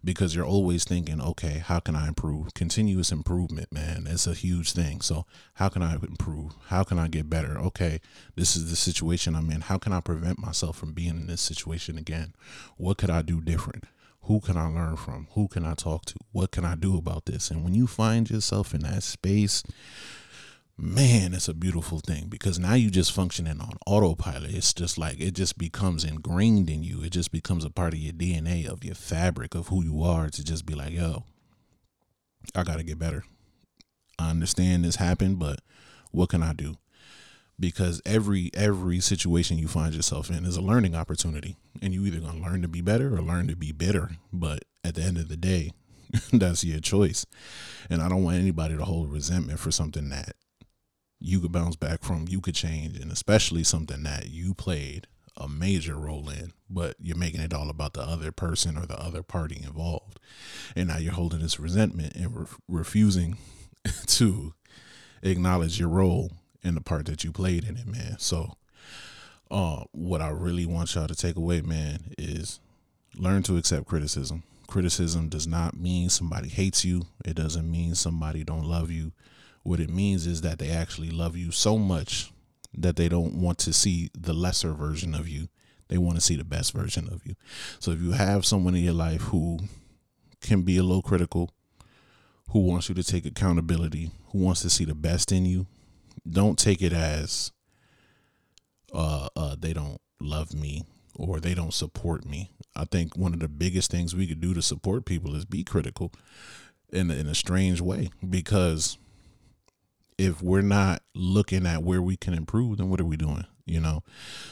because 0.03 0.35
you're 0.35 0.45
always 0.45 0.83
thinking, 0.83 1.21
okay, 1.21 1.59
how 1.65 1.79
can 1.79 1.95
I 1.95 2.09
improve? 2.09 2.53
Continuous 2.53 3.09
improvement, 3.09 3.71
man, 3.71 4.05
it's 4.05 4.27
a 4.27 4.33
huge 4.33 4.73
thing. 4.73 4.99
So, 4.99 5.25
how 5.53 5.69
can 5.69 5.81
I 5.81 5.93
improve? 5.93 6.55
How 6.67 6.83
can 6.83 6.99
I 6.99 7.07
get 7.07 7.29
better? 7.29 7.57
Okay, 7.57 8.01
this 8.35 8.57
is 8.57 8.69
the 8.69 8.75
situation 8.75 9.33
I'm 9.33 9.49
in. 9.49 9.61
How 9.61 9.77
can 9.77 9.93
I 9.93 10.01
prevent 10.01 10.39
myself 10.39 10.77
from 10.77 10.91
being 10.91 11.11
in 11.11 11.27
this 11.27 11.41
situation 11.41 11.97
again? 11.97 12.35
What 12.75 12.97
could 12.97 13.09
I 13.09 13.21
do 13.21 13.39
different? 13.39 13.85
Who 14.23 14.39
can 14.41 14.57
I 14.57 14.67
learn 14.67 14.97
from? 14.97 15.27
Who 15.33 15.47
can 15.47 15.65
I 15.65 15.75
talk 15.75 16.05
to? 16.05 16.15
What 16.31 16.51
can 16.51 16.65
I 16.65 16.75
do 16.75 16.97
about 16.97 17.27
this? 17.27 17.51
And 17.51 17.63
when 17.63 17.75
you 17.75 17.87
find 17.87 18.29
yourself 18.29 18.73
in 18.73 18.81
that 18.81 19.03
space, 19.03 19.63
man, 20.77 21.33
it's 21.33 21.47
a 21.47 21.53
beautiful 21.53 21.99
thing 21.99 22.27
because 22.27 22.59
now 22.59 22.73
you 22.73 22.89
just 22.89 23.11
functioning 23.11 23.61
on 23.61 23.77
autopilot. 23.85 24.53
It's 24.53 24.73
just 24.73 24.97
like 24.97 25.19
it 25.19 25.31
just 25.33 25.57
becomes 25.57 26.03
ingrained 26.03 26.69
in 26.69 26.83
you. 26.83 27.01
It 27.03 27.11
just 27.11 27.31
becomes 27.31 27.63
a 27.63 27.69
part 27.69 27.93
of 27.93 27.99
your 27.99 28.13
DNA, 28.13 28.67
of 28.67 28.83
your 28.83 28.95
fabric, 28.95 29.55
of 29.55 29.67
who 29.67 29.83
you 29.83 30.03
are 30.03 30.29
to 30.29 30.43
just 30.43 30.65
be 30.65 30.75
like, 30.75 30.91
yo, 30.91 31.23
I 32.53 32.63
got 32.63 32.77
to 32.77 32.83
get 32.83 32.99
better. 32.99 33.23
I 34.19 34.29
understand 34.29 34.83
this 34.83 34.97
happened, 34.97 35.39
but 35.39 35.59
what 36.11 36.29
can 36.29 36.43
I 36.43 36.53
do? 36.53 36.77
Because 37.57 38.01
every 38.05 38.51
every 38.53 38.99
situation 38.99 39.57
you 39.57 39.69
find 39.69 39.93
yourself 39.93 40.29
in 40.29 40.43
is 40.43 40.57
a 40.57 40.61
learning 40.61 40.93
opportunity, 40.93 41.55
and 41.81 41.93
you 41.93 42.05
either 42.05 42.19
gonna 42.19 42.41
learn 42.41 42.61
to 42.63 42.67
be 42.67 42.81
better 42.81 43.15
or 43.15 43.21
learn 43.21 43.47
to 43.47 43.55
be 43.55 43.71
bitter. 43.71 44.11
But 44.33 44.63
at 44.83 44.95
the 44.95 45.03
end 45.03 45.17
of 45.17 45.29
the 45.29 45.37
day, 45.37 45.71
that's 46.33 46.65
your 46.65 46.81
choice. 46.81 47.25
And 47.89 48.01
I 48.01 48.09
don't 48.09 48.25
want 48.25 48.37
anybody 48.37 48.75
to 48.75 48.83
hold 48.83 49.09
resentment 49.09 49.59
for 49.59 49.71
something 49.71 50.09
that 50.09 50.35
you 51.25 51.39
could 51.39 51.51
bounce 51.51 51.75
back 51.75 52.03
from, 52.03 52.27
you 52.29 52.39
could 52.39 52.53
change, 52.53 52.99
and 52.99 53.11
especially 53.11 53.63
something 53.63 54.03
that 54.03 54.29
you 54.29 54.53
played 54.53 55.07
a 55.35 55.49
major 55.49 55.95
role 55.95 56.29
in, 56.29 56.53
but 56.69 56.95
you're 57.01 57.17
making 57.17 57.41
it 57.41 57.53
all 57.53 57.69
about 57.69 57.93
the 57.93 58.01
other 58.01 58.31
person 58.31 58.77
or 58.77 58.85
the 58.85 58.97
other 59.01 59.23
party 59.23 59.61
involved. 59.61 60.19
And 60.75 60.87
now 60.87 60.97
you're 60.97 61.13
holding 61.13 61.39
this 61.39 61.59
resentment 61.59 62.15
and 62.15 62.35
re- 62.35 62.45
refusing 62.69 63.37
to 64.05 64.53
acknowledge 65.23 65.79
your 65.79 65.89
role 65.89 66.31
in 66.63 66.75
the 66.75 66.81
part 66.81 67.07
that 67.07 67.23
you 67.23 67.31
played 67.31 67.63
in 67.65 67.75
it, 67.75 67.87
man. 67.87 68.17
So, 68.19 68.53
uh, 69.51 69.83
what 69.91 70.21
I 70.21 70.29
really 70.29 70.65
want 70.65 70.93
y'all 70.95 71.07
to 71.07 71.15
take 71.15 71.35
away, 71.35 71.61
man, 71.61 72.13
is 72.17 72.59
learn 73.15 73.43
to 73.43 73.57
accept 73.57 73.87
criticism. 73.87 74.43
Criticism 74.67 75.29
does 75.29 75.47
not 75.47 75.75
mean 75.75 76.09
somebody 76.09 76.49
hates 76.49 76.85
you. 76.85 77.07
It 77.23 77.35
doesn't 77.35 77.69
mean 77.69 77.95
somebody 77.95 78.43
don't 78.43 78.65
love 78.65 78.89
you. 78.89 79.11
What 79.65 79.79
it 79.79 79.89
means 79.89 80.27
is 80.27 80.41
that 80.41 80.59
they 80.59 80.69
actually 80.69 81.09
love 81.09 81.35
you 81.35 81.49
so 81.49 81.79
much 81.79 82.31
that 82.71 82.97
they 82.97 83.09
don't 83.09 83.33
want 83.33 83.57
to 83.57 83.73
see 83.73 84.11
the 84.15 84.31
lesser 84.31 84.73
version 84.73 85.15
of 85.15 85.27
you. 85.27 85.47
They 85.87 85.97
want 85.97 86.17
to 86.17 86.21
see 86.21 86.35
the 86.35 86.43
best 86.43 86.71
version 86.71 87.09
of 87.11 87.25
you. 87.25 87.33
So 87.79 87.89
if 87.89 87.99
you 87.99 88.11
have 88.11 88.45
someone 88.45 88.75
in 88.75 88.83
your 88.83 88.93
life 88.93 89.21
who 89.21 89.57
can 90.39 90.61
be 90.61 90.77
a 90.77 90.83
little 90.83 91.01
critical, 91.01 91.49
who 92.51 92.59
wants 92.59 92.89
you 92.89 92.95
to 92.95 93.03
take 93.03 93.25
accountability, 93.25 94.11
who 94.27 94.37
wants 94.37 94.61
to 94.61 94.69
see 94.69 94.85
the 94.85 94.93
best 94.93 95.31
in 95.31 95.47
you, 95.47 95.65
don't 96.29 96.59
take 96.59 96.83
it 96.83 96.93
as 96.93 97.51
uh, 98.93 99.29
uh, 99.35 99.55
they 99.59 99.73
don't 99.73 99.99
love 100.21 100.53
me 100.53 100.83
or 101.15 101.39
they 101.39 101.55
don't 101.55 101.73
support 101.73 102.23
me. 102.23 102.51
I 102.75 102.85
think 102.85 103.17
one 103.17 103.33
of 103.33 103.39
the 103.39 103.47
biggest 103.47 103.89
things 103.89 104.13
we 104.13 104.27
could 104.27 104.41
do 104.41 104.53
to 104.53 104.61
support 104.61 105.05
people 105.05 105.33
is 105.35 105.43
be 105.43 105.63
critical 105.63 106.11
in 106.93 107.09
in 107.09 107.25
a 107.25 107.33
strange 107.33 107.81
way 107.81 108.11
because 108.29 108.99
if 110.17 110.41
we're 110.41 110.61
not 110.61 111.01
looking 111.13 111.65
at 111.65 111.83
where 111.83 112.01
we 112.01 112.15
can 112.15 112.33
improve, 112.33 112.77
then 112.77 112.89
what 112.89 113.01
are 113.01 113.05
we 113.05 113.17
doing? 113.17 113.45
You 113.65 113.79
know? 113.79 114.03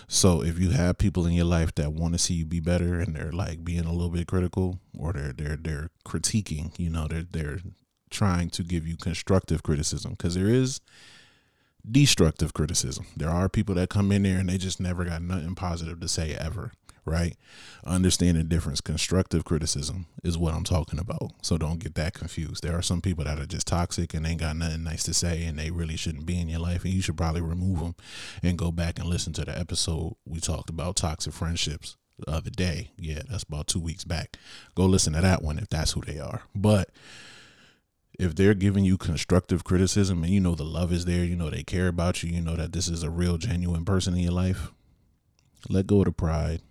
So 0.08 0.44
if 0.44 0.60
you 0.60 0.72
have 0.72 0.98
people 0.98 1.26
in 1.26 1.34
your 1.34 1.46
life 1.46 1.74
that 1.76 1.94
want 1.94 2.14
to 2.14 2.20
see 2.20 2.34
you 2.34 2.46
be 2.46 2.60
better 2.60 3.00
and 3.00 3.16
they're 3.16 3.32
like 3.32 3.64
being 3.64 3.86
a 3.86 3.92
little 3.92 4.10
bit 4.10 4.28
critical 4.28 4.80
or 4.98 5.14
they're 5.14 5.34
they're 5.34 5.58
they're 5.58 5.90
critiquing, 6.06 6.78
you 6.78 6.90
know, 6.90 7.08
they're 7.08 7.26
they're 7.30 7.60
trying 8.10 8.50
to 8.52 8.64
give 8.64 8.88
you 8.88 8.96
constructive 8.98 9.64
criticism 9.64 10.12
because 10.12 10.36
there 10.36 10.50
is 10.50 10.82
destructive 11.90 12.54
criticism. 12.54 13.06
There 13.16 13.30
are 13.30 13.50
people 13.50 13.76
that 13.76 13.90
come 13.90 14.12
in 14.12 14.24
there 14.24 14.40
and 14.40 14.50
they 14.50 14.58
just 14.58 14.80
never 14.80 15.06
got 15.06 15.22
nothing 15.22 15.56
positive 15.56 16.00
to 16.00 16.08
say 16.08 16.34
ever 16.34 16.72
right? 17.06 17.36
Understand 17.86 18.38
the 18.38 18.44
difference. 18.44 18.82
Constructive 18.82 19.44
criticism 19.44 20.06
is 20.24 20.38
what 20.38 20.54
I'm 20.54 20.64
talking 20.64 21.00
about. 21.00 21.32
So 21.42 21.58
don't 21.58 21.80
get 21.80 21.96
that 21.96 22.14
confused. 22.14 22.64
There 22.64 22.78
are 22.78 22.82
some 22.82 23.02
people 23.02 23.26
that 23.26 23.40
are 23.40 23.46
just 23.46 23.68
toxic 23.68 24.14
and 24.14 24.26
ain't 24.26 24.40
got 24.40 24.56
nothing 24.56 24.84
nice 24.84 25.04
to 25.04 25.14
say 25.14 25.44
and 25.44 25.60
they 25.60 25.72
really 25.72 25.98
shouldn't 25.98 26.26
be 26.26 26.40
in 26.40 26.50
your 26.50 26.60
life. 26.60 26.84
And 26.84 26.94
you 26.94 27.02
should 27.02 27.18
probably 27.18 27.42
remove 27.42 27.80
them 27.80 27.96
and 28.42 28.58
go 28.58 28.72
back 28.72 29.00
and 29.00 29.08
listen 29.08 29.34
to 29.34 29.46
the 29.46 29.58
episode 29.58 30.16
we 30.26 30.40
talked 30.40 30.70
about 30.70 30.96
toxic 30.96 31.34
friendships 31.34 31.98
the 32.20 32.32
other 32.32 32.50
day. 32.50 32.92
Yeah, 32.98 33.22
that's 33.30 33.44
about 33.44 33.68
two 33.68 33.80
weeks 33.80 34.04
back. 34.04 34.38
Go 34.76 34.86
listen 34.86 35.14
to 35.14 35.22
that 35.22 35.42
one 35.42 35.58
if 35.58 35.70
that's 35.70 35.92
who 35.92 36.02
they 36.02 36.20
are. 36.20 36.44
But 36.56 36.90
if 38.20 38.36
they're 38.36 38.54
giving 38.54 38.86
you 38.86 38.98
constructive 38.98 39.64
criticism 39.64 40.24
and 40.24 40.32
you 40.32 40.40
know 40.40 40.56
the 40.56 40.64
love 40.64 40.94
is 40.94 41.06
there, 41.06 41.26
you 41.26 41.36
know 41.36 41.50
they 41.50 41.64
care 41.64 41.88
about 41.88 42.24
you, 42.24 42.32
you 42.32 42.42
know 42.42 42.56
that 42.56 42.72
this 42.72 42.88
is 42.88 43.04
a 43.04 43.10
real 43.10 43.38
genuine 43.38 43.86
person 43.86 44.14
in 44.14 44.20
your 44.22 44.32
life, 44.32 44.72
let 45.70 45.88
go 45.88 46.00
of 46.00 46.06
the 46.06 46.12
pride 46.12 46.62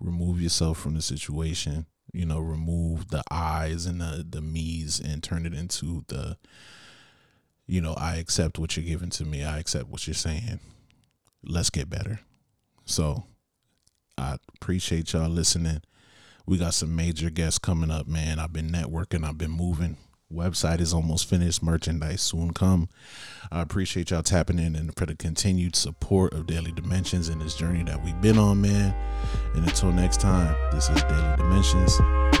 remove 0.00 0.40
yourself 0.40 0.78
from 0.78 0.94
the 0.94 1.02
situation 1.02 1.86
you 2.12 2.24
know 2.26 2.38
remove 2.40 3.08
the 3.08 3.22
eyes 3.30 3.86
and 3.86 4.00
the 4.00 4.26
the 4.28 4.40
me's 4.40 4.98
and 4.98 5.22
turn 5.22 5.46
it 5.46 5.54
into 5.54 6.04
the 6.08 6.36
you 7.66 7.80
know 7.80 7.94
i 7.94 8.16
accept 8.16 8.58
what 8.58 8.76
you're 8.76 8.84
giving 8.86 9.10
to 9.10 9.24
me 9.24 9.44
i 9.44 9.58
accept 9.58 9.88
what 9.88 10.06
you're 10.06 10.14
saying. 10.14 10.60
Let's 11.42 11.70
get 11.70 11.88
better. 11.88 12.20
So 12.84 13.24
i 14.18 14.36
appreciate 14.56 15.12
y'all 15.12 15.30
listening. 15.30 15.82
We 16.46 16.58
got 16.58 16.74
some 16.74 16.94
major 16.96 17.30
guests 17.30 17.58
coming 17.58 17.90
up 17.90 18.06
man. 18.06 18.38
I've 18.38 18.52
been 18.52 18.70
networking 18.70 19.24
i've 19.24 19.38
been 19.38 19.52
moving 19.52 19.96
Website 20.32 20.80
is 20.80 20.94
almost 20.94 21.28
finished. 21.28 21.62
Merchandise 21.62 22.22
soon 22.22 22.52
come. 22.52 22.88
I 23.50 23.62
appreciate 23.62 24.10
y'all 24.10 24.22
tapping 24.22 24.58
in 24.58 24.76
and 24.76 24.94
for 24.96 25.06
the 25.06 25.16
continued 25.16 25.74
support 25.74 26.32
of 26.32 26.46
Daily 26.46 26.72
Dimensions 26.72 27.28
in 27.28 27.40
this 27.40 27.56
journey 27.56 27.82
that 27.84 28.04
we've 28.04 28.20
been 28.20 28.38
on, 28.38 28.60
man. 28.60 28.94
And 29.54 29.64
until 29.64 29.92
next 29.92 30.20
time, 30.20 30.54
this 30.72 30.88
is 30.88 31.02
Daily 31.02 31.36
Dimensions. 31.36 32.39